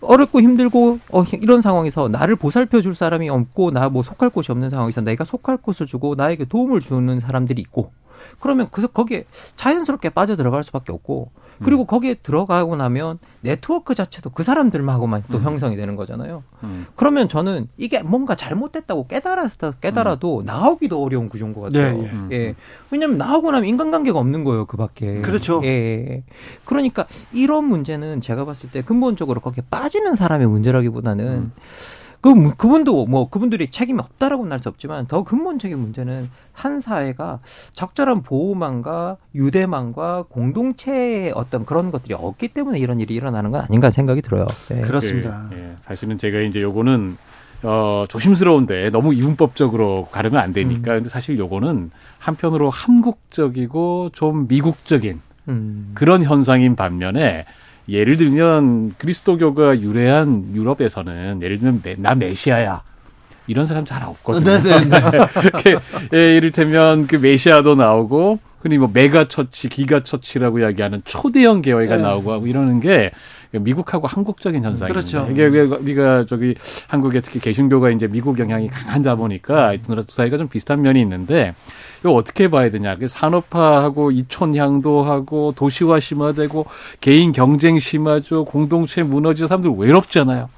어렵고 0.00 0.40
힘들고 0.40 0.98
어, 1.12 1.24
이런 1.42 1.60
상황에서 1.60 2.08
나를 2.08 2.34
보살펴 2.36 2.80
줄 2.80 2.94
사람이 2.94 3.28
없고 3.28 3.70
나 3.72 3.90
뭐 3.90 4.02
속할 4.02 4.30
곳이 4.30 4.52
없는 4.52 4.70
상황에서 4.70 5.00
내가 5.00 5.24
속할 5.24 5.56
곳을 5.58 5.86
주고 5.86 6.14
나에게 6.14 6.44
도움을 6.44 6.80
주는 6.80 7.18
사람들이 7.18 7.60
있고 7.60 7.92
그러면 8.38 8.68
그 8.70 8.86
거기에 8.86 9.24
자연스럽게 9.56 10.10
빠져 10.10 10.36
들어갈 10.36 10.62
수밖에 10.62 10.92
없고 10.92 11.30
그리고 11.62 11.82
음. 11.82 11.86
거기에 11.86 12.14
들어가고 12.14 12.76
나면 12.76 13.18
네트워크 13.42 13.94
자체도 13.94 14.30
그 14.30 14.42
사람들하고만 14.42 15.24
또 15.30 15.38
음. 15.38 15.42
형성이 15.42 15.76
되는 15.76 15.94
거잖아요. 15.94 16.42
음. 16.62 16.86
그러면 16.96 17.28
저는 17.28 17.68
이게 17.76 18.02
뭔가 18.02 18.34
잘못됐다고 18.34 19.06
깨달았다 19.06 19.72
깨달아도 19.72 20.40
음. 20.40 20.44
나오기도 20.44 21.02
어려운 21.02 21.28
구조인 21.28 21.52
것 21.52 21.62
같아요. 21.62 21.98
네, 21.98 22.10
예. 22.32 22.36
예. 22.36 22.54
왜냐하면 22.90 23.18
나오고 23.18 23.50
나면 23.50 23.68
인간관계가 23.68 24.18
없는 24.18 24.44
거예요, 24.44 24.66
그 24.66 24.76
밖에. 24.76 25.20
그렇죠. 25.20 25.60
예. 25.64 26.22
그러니까 26.64 27.06
이런 27.32 27.64
문제는 27.66 28.20
제가 28.20 28.44
봤을 28.44 28.70
때 28.70 28.82
근본적으로 28.82 29.40
거기에 29.40 29.62
빠지는 29.70 30.14
사람의 30.14 30.46
문제라기보다는 30.46 31.26
음. 31.26 31.52
그 32.20 32.54
그분도 32.56 33.06
뭐 33.06 33.28
그분들이 33.30 33.70
책임이 33.70 33.98
없다라고는 33.98 34.52
할 34.52 34.60
수 34.60 34.68
없지만 34.68 35.06
더 35.06 35.24
근본적인 35.24 35.78
문제는 35.78 36.28
한 36.52 36.80
사회가 36.80 37.40
적절한 37.72 38.22
보호망과 38.22 39.16
유대망과 39.34 40.24
공동체의 40.28 41.32
어떤 41.34 41.64
그런 41.64 41.90
것들이 41.90 42.12
없기 42.14 42.48
때문에 42.48 42.78
이런 42.78 43.00
일이 43.00 43.14
일어나는 43.14 43.50
건 43.50 43.62
아닌가 43.62 43.88
생각이 43.88 44.20
들어요. 44.20 44.46
네. 44.68 44.82
그렇습니다. 44.82 45.46
그, 45.48 45.56
예, 45.56 45.76
사실은 45.80 46.18
제가 46.18 46.40
이제 46.40 46.60
요거는 46.60 47.16
어, 47.62 48.04
조심스러운데 48.08 48.90
너무 48.90 49.14
이분법적으로 49.14 50.08
가르면 50.10 50.40
안 50.40 50.52
되니까. 50.52 50.92
음. 50.92 50.96
근데 50.96 51.08
사실 51.08 51.38
요거는 51.38 51.90
한편으로 52.18 52.68
한국적이고 52.70 54.10
좀 54.12 54.46
미국적인 54.48 55.20
음. 55.48 55.92
그런 55.94 56.22
현상인 56.24 56.76
반면에 56.76 57.46
예를 57.90 58.16
들면 58.16 58.94
그리스도교가 58.96 59.80
유래한 59.80 60.54
유럽에서는 60.54 61.42
예를 61.42 61.58
들면 61.58 61.82
나 61.98 62.14
메시아야. 62.14 62.82
이런 63.46 63.66
사람 63.66 63.84
잘 63.84 64.04
없거든요. 64.04 64.62
네네. 64.62 64.84
네. 64.88 65.76
예, 66.14 66.36
이를테면 66.36 67.08
그 67.08 67.16
메시아도 67.16 67.74
나오고, 67.74 68.38
흔히 68.60 68.78
뭐 68.78 68.88
megachurch, 68.92 69.68
gigachurch라고 69.70 70.60
이야기하는 70.60 71.02
초대형 71.04 71.62
교회가 71.62 71.96
네. 71.96 72.02
나오고 72.02 72.32
하고 72.32 72.46
이러는 72.46 72.80
게 72.80 73.10
미국하고 73.58 74.06
한국적인 74.06 74.64
현상이죠. 74.64 74.92
그렇죠. 74.94 75.28
이게 75.30 75.46
우리가 75.46 76.24
저기 76.24 76.54
한국에 76.88 77.20
특히 77.20 77.40
개신교가 77.40 77.90
이제 77.90 78.06
미국 78.06 78.38
영향이 78.38 78.68
강하다 78.68 79.16
보니까 79.16 79.76
두 79.82 80.04
사이가 80.08 80.36
좀 80.36 80.48
비슷한 80.48 80.82
면이 80.82 81.00
있는데 81.00 81.54
이거 82.00 82.12
어떻게 82.12 82.48
봐야 82.48 82.70
되냐. 82.70 82.96
그 82.96 83.08
산업화하고 83.08 84.12
이촌 84.12 84.56
향도 84.56 85.02
하고 85.02 85.52
도시화 85.56 86.00
심화되고 86.00 86.66
개인 87.00 87.32
경쟁 87.32 87.78
심하죠. 87.78 88.44
공동체 88.44 89.02
무너지고 89.02 89.48
사람들 89.48 89.72
외롭잖아요. 89.76 90.48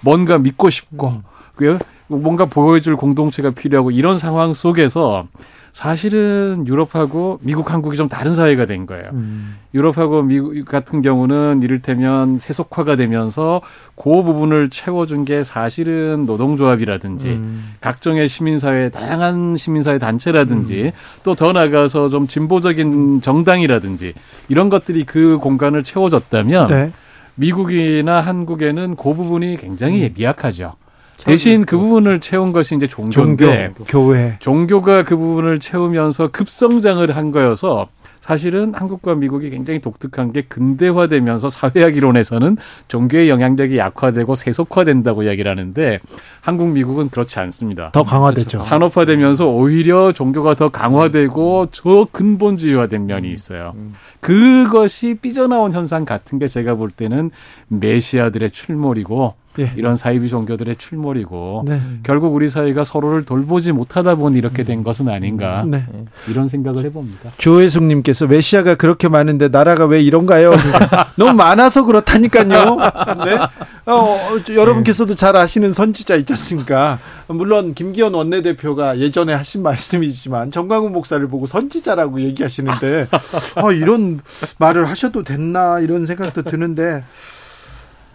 뭔가 0.00 0.38
믿고 0.38 0.70
싶고. 0.70 1.08
음. 1.08 1.22
그 1.54 1.78
뭔가 2.16 2.44
보여줄 2.44 2.96
공동체가 2.96 3.50
필요하고 3.50 3.90
이런 3.90 4.18
상황 4.18 4.54
속에서 4.54 5.26
사실은 5.72 6.64
유럽하고 6.66 7.38
미국, 7.42 7.72
한국이 7.72 7.96
좀 7.96 8.08
다른 8.08 8.34
사회가 8.34 8.66
된 8.66 8.86
거예요. 8.86 9.10
음. 9.12 9.56
유럽하고 9.72 10.22
미국 10.22 10.64
같은 10.64 11.00
경우는 11.00 11.60
이를테면 11.62 12.38
세속화가 12.38 12.96
되면서 12.96 13.60
그 13.94 14.22
부분을 14.22 14.68
채워준 14.68 15.24
게 15.24 15.44
사실은 15.44 16.26
노동조합이라든지 16.26 17.28
음. 17.28 17.74
각종의 17.80 18.28
시민사회, 18.28 18.90
다양한 18.90 19.56
시민사회 19.56 19.98
단체라든지 19.98 20.86
음. 20.86 20.90
또더 21.22 21.52
나가서 21.52 22.08
좀 22.08 22.26
진보적인 22.26 23.20
정당이라든지 23.20 24.14
이런 24.48 24.70
것들이 24.70 25.04
그 25.04 25.38
공간을 25.38 25.84
채워줬다면 25.84 26.66
네. 26.66 26.92
미국이나 27.36 28.20
한국에는 28.20 28.96
그 28.96 29.14
부분이 29.14 29.56
굉장히 29.56 30.02
음. 30.02 30.14
미약하죠. 30.16 30.74
대신 31.24 31.64
그 31.64 31.76
부분을 31.78 32.20
채운 32.20 32.52
것이 32.52 32.74
이제 32.76 32.86
종교인데 32.86 33.72
종교, 33.76 33.84
교회 33.84 34.36
종교가 34.40 35.04
그 35.04 35.16
부분을 35.16 35.60
채우면서 35.60 36.28
급성장을 36.28 37.14
한 37.14 37.30
거여서 37.30 37.88
사실은 38.20 38.74
한국과 38.74 39.14
미국이 39.14 39.50
굉장히 39.50 39.80
독특한 39.80 40.32
게 40.32 40.42
근대화되면서 40.42 41.48
사회학 41.48 41.96
이론에서는 41.96 42.58
종교의 42.86 43.28
영향력이 43.30 43.78
약화되고 43.78 44.34
세속화된다고 44.36 45.22
이야기를 45.22 45.50
하는데 45.50 46.00
한국 46.40 46.68
미국은 46.68 47.08
그렇지 47.08 47.38
않습니다. 47.40 47.90
더 47.92 48.04
강화됐죠. 48.04 48.46
그렇죠. 48.46 48.60
산업화되면서 48.60 49.48
오히려 49.48 50.12
종교가 50.12 50.54
더 50.54 50.68
강화되고 50.68 51.68
저 51.72 52.06
근본주의화된 52.12 53.06
면이 53.06 53.28
음. 53.28 53.32
있어요. 53.32 53.72
음. 53.76 53.94
그것이 54.20 55.14
삐져나온 55.20 55.72
현상 55.72 56.04
같은 56.04 56.38
게 56.38 56.46
제가 56.46 56.74
볼 56.74 56.90
때는 56.90 57.30
메시아들의 57.68 58.50
출몰이고 58.50 59.34
예. 59.60 59.72
이런 59.76 59.96
사이비 59.96 60.28
종교들의 60.28 60.76
출몰이고 60.76 61.64
네. 61.66 61.80
결국 62.02 62.34
우리 62.34 62.48
사회가 62.48 62.84
서로를 62.84 63.24
돌보지 63.24 63.72
못하다 63.72 64.16
보니 64.16 64.38
이렇게 64.38 64.62
된 64.64 64.82
것은 64.82 65.08
아닌가 65.08 65.64
네. 65.66 65.84
이런 66.28 66.48
생각을 66.48 66.84
해봅니다. 66.86 67.30
조혜숙님께서 67.38 68.26
메시아가 68.26 68.74
그렇게 68.74 69.08
많은데 69.08 69.48
나라가 69.48 69.86
왜 69.86 70.02
이런가요? 70.02 70.52
너무 71.16 71.34
많아서 71.34 71.84
그렇다니까요. 71.84 72.76
네. 73.24 73.38
어, 73.86 74.18
여러분께서도 74.48 75.14
잘 75.14 75.36
아시는 75.36 75.72
선지자 75.72 76.16
있지 76.16 76.32
않습니까? 76.32 76.98
물론 77.28 77.74
김기현 77.74 78.14
원내대표가 78.14 78.98
예전에 78.98 79.32
하신 79.34 79.62
말씀이지만 79.62 80.50
정광훈 80.50 80.92
목사를 80.92 81.26
보고 81.28 81.46
선지자라고 81.46 82.20
얘기하시는데 82.22 83.08
어, 83.56 83.72
이런 83.72 84.20
말을 84.58 84.88
하셔도 84.88 85.22
됐나 85.22 85.80
이런 85.80 86.06
생각도 86.06 86.42
드는데 86.42 87.04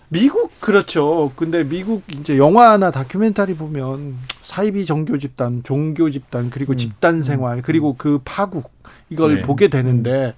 미국 0.10 0.60
그렇죠. 0.60 1.32
근데 1.36 1.64
미국 1.64 2.04
이제 2.12 2.38
영화나 2.38 2.92
다큐멘터리 2.92 3.56
보면 3.56 4.16
사이비 4.42 4.86
종교 4.86 5.18
집단, 5.18 5.64
종교 5.64 6.10
집단 6.12 6.50
그리고 6.50 6.74
음. 6.74 6.78
집단 6.78 7.22
생활 7.22 7.62
그리고 7.62 7.96
그 7.98 8.20
파국 8.24 8.72
이걸 9.10 9.36
네. 9.36 9.42
보게 9.42 9.68
되는데 9.68 10.36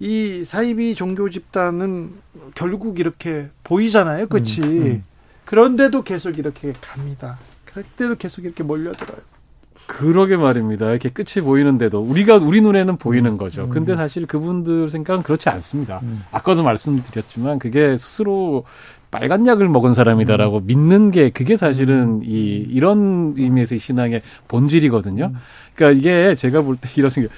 이 0.00 0.44
사이비 0.44 0.94
종교 0.94 1.30
집단은 1.30 2.12
결국 2.54 2.98
이렇게 2.98 3.48
보이잖아요. 3.62 4.26
그렇지. 4.26 4.60
음, 4.60 4.66
음. 4.66 5.04
그런데도 5.44 6.02
계속 6.02 6.38
이렇게 6.38 6.72
갑니다. 6.80 7.38
그때도 7.64 8.16
계속 8.16 8.44
이렇게 8.44 8.62
몰려들어요. 8.62 9.18
그러게 9.86 10.36
말입니다. 10.36 10.90
이렇게 10.90 11.10
끝이 11.10 11.44
보이는데도 11.44 12.00
우리가 12.00 12.36
우리 12.36 12.62
눈에는 12.62 12.96
보이는 12.96 13.32
음, 13.32 13.36
거죠. 13.36 13.68
근데 13.68 13.94
사실 13.94 14.26
그분들 14.26 14.88
생각은 14.88 15.22
그렇지 15.22 15.50
않습니다. 15.50 16.00
아까도 16.30 16.62
말씀드렸지만 16.62 17.58
그게 17.58 17.94
스스로 17.94 18.64
빨간 19.14 19.46
약을 19.46 19.68
먹은 19.68 19.94
사람이다라고 19.94 20.58
음. 20.58 20.66
믿는 20.66 21.10
게 21.12 21.30
그게 21.30 21.56
사실은 21.56 22.16
음. 22.16 22.22
이 22.24 22.66
이런 22.68 23.34
의미에서의 23.36 23.78
신앙의 23.78 24.22
본질이거든요. 24.48 25.26
음. 25.26 25.34
그러니까 25.76 26.00
이게 26.00 26.34
제가 26.34 26.62
볼 26.62 26.76
때 26.76 26.88
이런 26.96 27.10
생각 27.10 27.30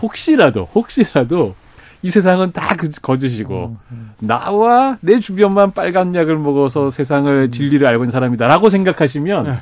혹시라도 0.00 0.68
혹시라도 0.74 1.56
이 2.02 2.10
세상은 2.10 2.52
다 2.52 2.67
그 2.67 2.90
거짓이고 3.02 3.76
음, 3.90 4.12
나와 4.20 4.96
내 5.00 5.18
주변만 5.18 5.72
빨간 5.72 6.14
약을 6.14 6.36
먹어서 6.38 6.90
세상을 6.90 7.50
진리를 7.50 7.84
알고 7.84 8.04
있는 8.04 8.12
사람이다라고 8.12 8.68
생각하시면 8.68 9.44
네. 9.44 9.58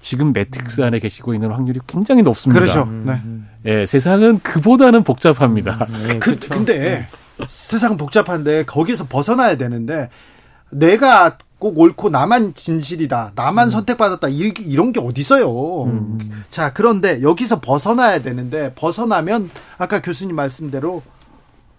지금 0.00 0.34
매트릭스 0.34 0.82
안에 0.82 0.98
계시고 0.98 1.32
있는 1.32 1.50
확률이 1.50 1.80
굉장히 1.86 2.22
높습니다. 2.22 2.60
그렇죠. 2.60 2.84
네. 3.04 3.20
예, 3.64 3.86
세상은 3.86 4.38
그보다는 4.40 5.02
복잡합니다. 5.02 5.86
네, 5.86 6.18
그, 6.18 6.36
그렇죠. 6.36 6.48
근데 6.50 7.06
세상은 7.48 7.96
복잡한데 7.96 8.64
거기서 8.64 9.06
벗어나야 9.06 9.56
되는데 9.56 10.10
내가 10.74 11.38
꼭 11.58 11.78
옳고 11.78 12.10
나만 12.10 12.54
진실이다. 12.54 13.32
나만 13.34 13.68
음. 13.68 13.70
선택받았다. 13.70 14.28
이런 14.28 14.92
게 14.92 15.00
어디 15.00 15.20
있어요. 15.20 15.84
음. 15.84 16.44
자, 16.50 16.72
그런데 16.72 17.22
여기서 17.22 17.60
벗어나야 17.60 18.20
되는데 18.20 18.74
벗어나면 18.74 19.50
아까 19.78 20.02
교수님 20.02 20.36
말씀대로 20.36 21.02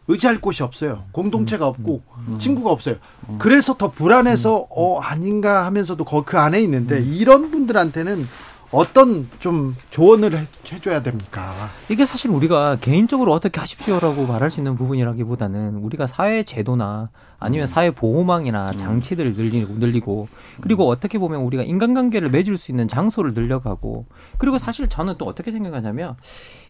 의지할 0.08 0.40
곳이 0.40 0.64
없어요. 0.64 1.04
공동체가 1.12 1.68
음. 1.68 1.70
없고 1.70 2.02
음. 2.28 2.40
친구가 2.40 2.72
없어요. 2.72 2.96
음. 3.30 3.38
그래서 3.40 3.76
더 3.76 3.92
불안해서 3.92 4.60
음. 4.60 4.66
어 4.70 5.00
아닌가 5.00 5.66
하면서도 5.66 6.04
그 6.04 6.38
안에 6.38 6.62
있는데 6.62 7.02
이런 7.02 7.52
분들한테는 7.52 8.28
어떤 8.72 9.30
좀 9.40 9.76
조언을 9.90 10.38
해, 10.38 10.46
줘야 10.82 11.02
됩니까? 11.02 11.54
이게 11.90 12.06
사실 12.06 12.32
우리가 12.32 12.78
개인적으로 12.82 13.32
어떻게 13.32 13.60
하십시오라고 13.60 14.26
말할 14.26 14.50
수 14.50 14.60
있는 14.60 14.76
부분이라기보다는 14.76 15.76
우리가 15.76 16.08
사회 16.08 16.44
제도나 16.44 17.10
아니면 17.40 17.66
음. 17.66 17.68
사회 17.68 17.92
보호망이나 17.92 18.72
음. 18.72 18.78
장치들을 18.78 19.34
늘리고 19.34 19.74
늘리고 19.76 20.28
그리고 20.62 20.88
음. 20.88 20.92
어떻게 20.92 21.18
보면 21.18 21.42
우리가 21.42 21.64
인간관계를 21.64 22.30
맺을 22.30 22.58
수 22.58 22.72
있는 22.72 22.88
장소를 22.88 23.34
늘려가고 23.34 24.06
그리고 24.38 24.58
사실 24.58 24.90
저는 24.90 25.16
또 25.18 25.26
어떻게 25.26 25.52
생각하냐면 25.52 26.16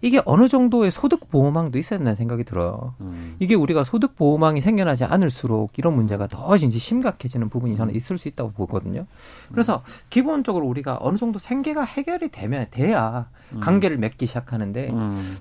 이게 0.05 0.21
어느 0.25 0.47
정도의 0.47 0.91
소득 0.91 1.31
보호망도 1.31 1.79
있어야 1.79 1.97
된다는 1.97 2.15
생각이 2.15 2.43
들어요. 2.43 2.93
이게 3.39 3.55
우리가 3.55 3.83
소득 3.83 4.15
보호망이 4.15 4.61
생겨나지 4.61 5.03
않을수록 5.03 5.79
이런 5.79 5.95
문제가 5.95 6.27
더 6.27 6.55
이제 6.55 6.77
심각해지는 6.77 7.49
부분이 7.49 7.75
저는 7.75 7.95
있을 7.95 8.19
수 8.19 8.27
있다고 8.27 8.51
보거든요. 8.51 9.07
그래서 9.51 9.81
기본적으로 10.11 10.67
우리가 10.67 10.99
어느 11.01 11.17
정도 11.17 11.39
생계가 11.39 11.83
해결이 11.83 12.29
되면 12.29 12.67
돼야 12.69 13.29
관계를 13.61 13.97
맺기 13.97 14.27
시작하는데 14.27 14.91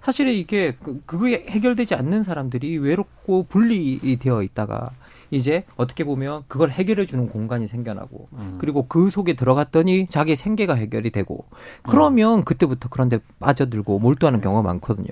사실 0.03 0.29
이게 0.29 0.77
그, 0.83 1.03
그게 1.05 1.45
해결되지 1.47 1.95
않는 1.97 2.23
사람들이 2.23 2.79
외롭고 2.79 3.43
분리되어 3.45 4.43
있다가 4.43 4.93
이제 5.35 5.65
어떻게 5.77 6.05
보면 6.05 6.45
그걸 6.49 6.71
해결해 6.71 7.07
주는 7.07 7.29
공간이 7.29 7.67
생겨나고 7.67 8.29
음. 8.35 8.55
그리고 8.59 8.87
그 8.89 9.11
속에 9.11 9.35
들어갔더니 9.35 10.07
자기 10.07 10.37
생계가 10.37 10.75
해결이 10.75 11.11
되고 11.11 11.45
그러면 11.83 12.41
음. 12.41 12.45
그때부터 12.45 12.89
그런데 12.89 13.19
빠져들고 13.41 13.99
몰두하는 13.99 14.41
경우가 14.41 14.63
많거든요. 14.63 15.09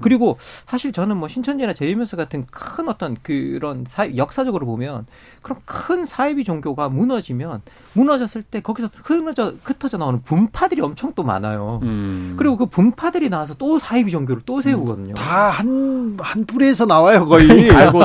그리고 0.00 0.38
사실 0.66 0.92
저는 0.92 1.16
뭐 1.16 1.28
신천지나 1.28 1.74
제이면스 1.74 2.16
같은 2.16 2.44
큰 2.50 2.88
어떤 2.88 3.16
그런 3.22 3.84
사, 3.86 4.16
역사적으로 4.16 4.66
보면 4.66 5.06
그런 5.42 5.58
큰 5.64 6.04
사이비 6.04 6.44
종교가 6.44 6.88
무너지면 6.88 7.62
무너졌을 7.92 8.42
때 8.42 8.60
거기서 8.60 8.88
흩어져 8.92 9.54
흩어져 9.62 9.98
나오는 9.98 10.22
분파들이 10.22 10.80
엄청 10.80 11.12
또 11.14 11.22
많아요. 11.22 11.80
음. 11.82 12.34
그리고 12.38 12.56
그 12.56 12.66
분파들이 12.66 13.28
나와서 13.28 13.54
또 13.54 13.78
사이비 13.78 14.10
종교를 14.10 14.42
또 14.46 14.60
세우거든요. 14.60 15.14
다 15.14 15.50
한한 15.50 16.46
뿌리에서 16.46 16.86
나와요 16.86 17.26
거의. 17.26 17.70
알고 17.70 18.00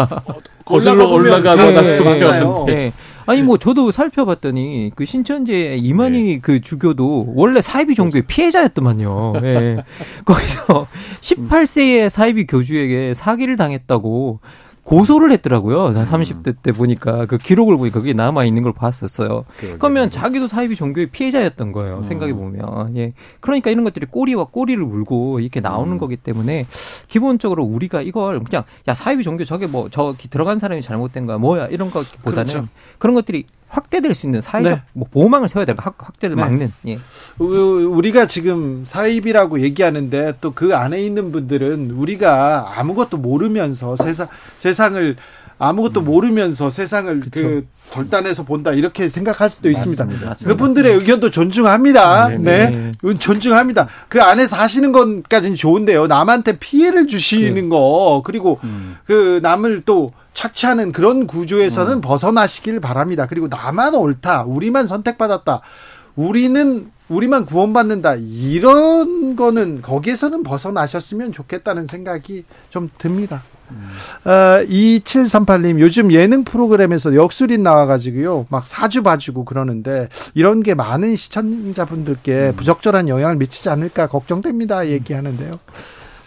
거슬러 0.65 1.07
올라가거나 1.07 1.81
네, 1.81 1.99
네, 1.99 2.65
네. 2.65 2.93
아니 3.25 3.41
뭐 3.41 3.57
저도 3.57 3.91
살펴봤더니 3.91 4.91
그 4.95 5.05
신천지의 5.05 5.79
이만희 5.79 6.23
네. 6.23 6.39
그 6.41 6.61
주교도 6.61 7.33
원래 7.35 7.61
사이비 7.61 7.95
종교의 7.95 8.23
피해자였더만요. 8.23 9.33
네. 9.41 9.83
거기서 10.25 10.87
18세의 11.21 12.09
사이비 12.09 12.45
교주에게 12.45 13.13
사기를 13.13 13.55
당했다고 13.55 14.39
고소를 14.83 15.31
했더라고요. 15.31 15.87
음. 15.87 15.93
30대 15.93 16.55
때 16.61 16.71
보니까 16.71 17.25
그 17.25 17.37
기록을 17.37 17.77
보니까 17.77 17.99
그게 17.99 18.13
남아 18.13 18.43
있는 18.45 18.63
걸 18.63 18.73
봤었어요. 18.73 19.45
그러면 19.79 20.09
자기도 20.09 20.47
사이비 20.47 20.75
종교의 20.75 21.07
피해자였던 21.07 21.71
거예요. 21.71 21.99
음. 21.99 22.03
생각해 22.03 22.33
보면. 22.33 22.95
예. 22.97 23.13
그러니까 23.39 23.71
이런 23.71 23.83
것들이 23.85 24.05
꼬리와 24.09 24.45
꼬리를 24.45 24.83
물고 24.83 25.39
이렇게 25.39 25.61
나오는 25.61 25.93
음. 25.93 25.97
거기 25.97 26.17
때문에 26.17 26.67
기본적으로 27.07 27.63
우리가 27.63 28.01
이걸 28.01 28.43
그냥 28.43 28.63
야 28.87 28.93
사이비 28.93 29.23
종교 29.23 29.45
저게 29.45 29.67
뭐 29.67 29.89
저기 29.89 30.27
들어간 30.29 30.59
사람이 30.59 30.81
잘못된 30.81 31.25
거야 31.25 31.37
뭐야 31.37 31.67
이런 31.67 31.89
것보다는 31.89 32.45
그렇죠. 32.45 32.67
그런 32.99 33.15
것들이 33.15 33.45
확대될 33.73 34.13
수 34.13 34.27
있는 34.27 34.39
사회적 34.39 34.71
네. 34.73 34.83
뭐 34.93 35.07
보호망을 35.11 35.47
세워야 35.47 35.65
되는 35.65 35.79
확대를 35.81 36.35
네. 36.35 36.41
막는. 36.41 36.71
예. 36.87 36.99
우리가 37.39 38.27
지금 38.27 38.83
사입이라고 38.85 39.61
얘기하는데 39.61 40.33
또 40.41 40.53
그 40.53 40.75
안에 40.75 41.01
있는 41.01 41.31
분들은 41.31 41.91
우리가 41.91 42.73
아무것도 42.77 43.17
모르면서 43.17 43.95
세상 43.95 44.27
세상을 44.55 45.15
아무것도 45.57 46.01
음. 46.01 46.05
모르면서 46.05 46.69
세상을 46.69 47.19
그쵸. 47.21 47.31
그 47.41 47.67
절단해서 47.91 48.43
본다 48.43 48.71
이렇게 48.71 49.09
생각할 49.09 49.49
수도 49.49 49.69
맞습니다. 49.71 50.03
있습니다. 50.03 50.29
맞습니다. 50.29 50.55
그분들의 50.55 50.93
의견도 50.95 51.31
존중합니다. 51.31 52.29
네, 52.29 52.37
네. 52.37 52.69
네. 52.69 52.91
네. 53.01 53.17
존중합니다. 53.17 53.87
그 54.09 54.21
안에서 54.21 54.55
하시는 54.55 54.91
것까지는 54.91 55.55
좋은데요. 55.55 56.05
남한테 56.07 56.59
피해를 56.59 57.07
주시는 57.07 57.55
네. 57.55 57.67
거 57.69 58.21
그리고 58.25 58.59
음. 58.63 58.95
그 59.05 59.39
남을 59.41 59.81
또 59.85 60.11
착취하는 60.33 60.91
그런 60.91 61.27
구조에서는 61.27 61.93
음. 61.93 62.01
벗어나시길 62.01 62.79
바랍니다. 62.79 63.27
그리고 63.27 63.47
나만 63.47 63.95
옳다. 63.95 64.43
우리만 64.43 64.87
선택받았다. 64.87 65.61
우리는 66.15 66.91
우리만 67.09 67.45
구원받는다 67.45 68.15
이런 68.15 69.35
거는 69.35 69.81
거기에서는 69.81 70.43
벗어나셨으면 70.43 71.31
좋겠다는 71.31 71.87
생각이 71.87 72.45
좀 72.69 72.89
듭니다. 72.97 73.43
음. 73.71 74.29
어, 74.29 74.63
2738님, 74.65 75.79
요즘 75.79 76.11
예능 76.11 76.43
프로그램에서 76.43 77.15
역술인 77.15 77.63
나와가지고요, 77.63 78.47
막 78.49 78.67
사주 78.67 79.03
봐주고 79.03 79.45
그러는데, 79.45 80.09
이런 80.35 80.61
게 80.61 80.73
많은 80.73 81.15
시청자분들께 81.15 82.49
음. 82.49 82.55
부적절한 82.55 83.09
영향을 83.09 83.37
미치지 83.37 83.69
않을까 83.69 84.07
걱정됩니다. 84.07 84.87
얘기하는데요. 84.87 85.51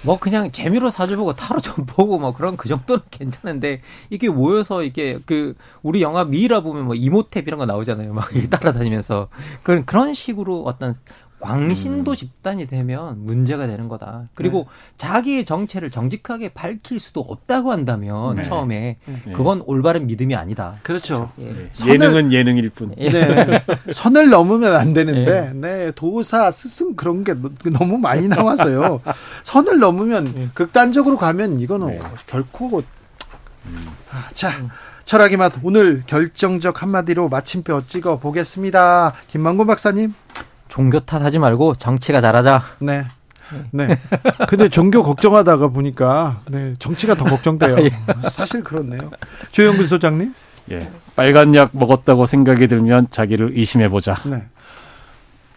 뭐 0.03 0.19
그냥 0.19 0.53
재미로 0.53 0.91
사주 0.91 1.17
보고 1.17 1.33
타로 1.33 1.61
좀 1.61 1.85
보고 1.87 2.19
뭐 2.19 2.33
그런 2.33 2.57
그 2.57 2.69
정도는 2.69 3.03
괜찮은데 3.11 3.81
이게 4.11 4.29
모여서 4.29 4.83
이게 4.83 5.19
그 5.27 5.55
우리 5.83 6.03
영화 6.03 6.25
미라 6.25 6.61
보면 6.61 6.85
뭐 6.85 6.95
이모탭 6.95 7.47
이런 7.47 7.59
거 7.59 7.67
나오잖아요. 7.67 8.13
막 8.13 8.29
따라다니면서 8.51 9.29
그런 9.63 9.85
그런 9.85 10.15
식으로 10.15 10.63
어떤 10.65 10.95
광신도 11.39 12.13
음. 12.13 12.17
집단이 12.17 12.67
되면 12.67 13.25
문제가 13.25 13.67
되는 13.67 13.89
거다. 13.89 14.29
그리고 14.35 14.67
네. 14.69 14.95
자기의 14.97 15.45
정체를 15.45 15.91
정직하게 15.91 16.51
밝힐 16.51 16.99
수도 16.99 17.21
없다고 17.21 17.73
한다면 17.73 18.37
네. 18.37 18.43
처음에 18.43 18.97
네. 19.05 19.33
그건 19.33 19.63
올바른 19.67 20.07
믿음이 20.07 20.35
아니다. 20.35 20.79
그렇죠. 20.83 21.31
예. 21.39 21.45
네. 21.45 21.71
예능은 21.87 22.33
예능일 22.33 22.71
뿐. 22.71 22.95
예. 22.99 23.11
네. 23.11 23.65
선을 23.93 24.31
넘으면 24.31 24.77
안 24.77 24.93
되는데, 24.93 25.49
예. 25.49 25.53
네, 25.53 25.93
도사, 25.93 26.51
스승 26.51 26.97
그런 26.97 27.23
게 27.23 27.35
너무 27.71 27.99
많이 27.99 28.29
나와서요. 28.29 29.01
선을 29.45 29.79
넘으면 29.79 30.33
예. 30.37 30.49
극단적으로 30.55 31.17
가면 31.17 31.61
이거는 31.61 31.89
네. 31.89 32.01
결코 32.27 32.83
음. 33.67 33.89
아, 34.11 34.29
자. 34.33 34.51
철학의 35.05 35.37
맛 35.37 35.53
오늘 35.63 36.03
결정적 36.05 36.83
한마디로 36.83 37.29
마침표 37.29 37.87
찍어 37.87 38.19
보겠습니다. 38.19 39.15
김만곤 39.29 39.69
박사님. 39.69 40.13
종교 40.69 41.01
탓하지 41.01 41.39
말고 41.39 41.77
정치가 41.77 42.21
잘하자. 42.21 42.63
네. 42.81 43.05
네. 43.71 43.97
근데 44.49 44.69
종교 44.69 45.03
걱정하다가 45.03 45.69
보니까 45.69 46.41
네, 46.51 46.75
정치가 46.79 47.15
더 47.15 47.25
걱정돼요. 47.25 47.77
예. 47.79 47.91
사실 48.29 48.65
그렇네요. 48.65 49.11
조영근 49.53 49.87
소장님. 49.87 50.35
예. 50.73 50.89
빨간 51.15 51.55
약 51.55 51.71
먹었다고 51.73 52.27
생각이 52.27 52.67
들면 52.67 53.09
자기를 53.11 53.53
의심해 53.55 53.89
보자. 53.89 54.17
네. 54.25 54.45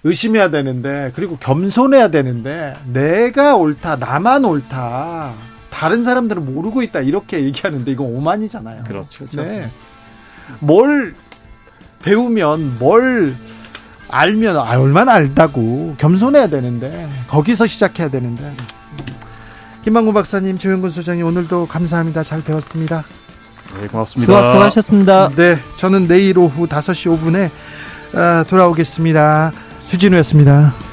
의심해야 0.04 0.50
되는데 0.50 1.12
그리고 1.16 1.38
겸손해야 1.38 2.10
되는데 2.10 2.74
내가 2.86 3.56
옳다, 3.56 3.98
나만 3.98 4.46
옳다. 4.46 5.34
다른 5.70 6.04
사람들은 6.04 6.54
모르고 6.54 6.82
있다 6.84 7.02
이렇게 7.02 7.44
얘기하는데 7.44 7.92
이건 7.92 8.08
오만이잖아요. 8.08 8.84
그렇죠. 8.86 9.26
네. 9.32 9.70
뭘 10.60 11.16
배우면 12.02 12.78
뭘 12.80 13.36
알면 14.10 14.58
아 14.58 14.80
얼마나 14.80 15.14
알다고. 15.14 15.96
겸손해야 15.98 16.48
되는데 16.48 17.10
거기서 17.28 17.68
시작해야 17.68 18.10
되는데. 18.10 18.54
김만구 19.84 20.14
박사님 20.14 20.58
조영근 20.58 20.90
소장님 20.90 21.26
오늘도 21.26 21.68
감사합니다. 21.68 22.24
잘 22.24 22.44
배웠습니다. 22.44 23.04
네 23.80 23.88
고맙습니다. 23.88 24.34
수고, 24.34 24.50
수고하셨습니다. 24.52 25.30
네 25.36 25.58
저는 25.78 26.08
내일 26.08 26.38
오후 26.38 26.68
5시 26.68 27.18
5분에 27.20 27.50
어, 28.18 28.44
돌아오겠습니다. 28.50 29.52
주진우였습니다 29.88 30.89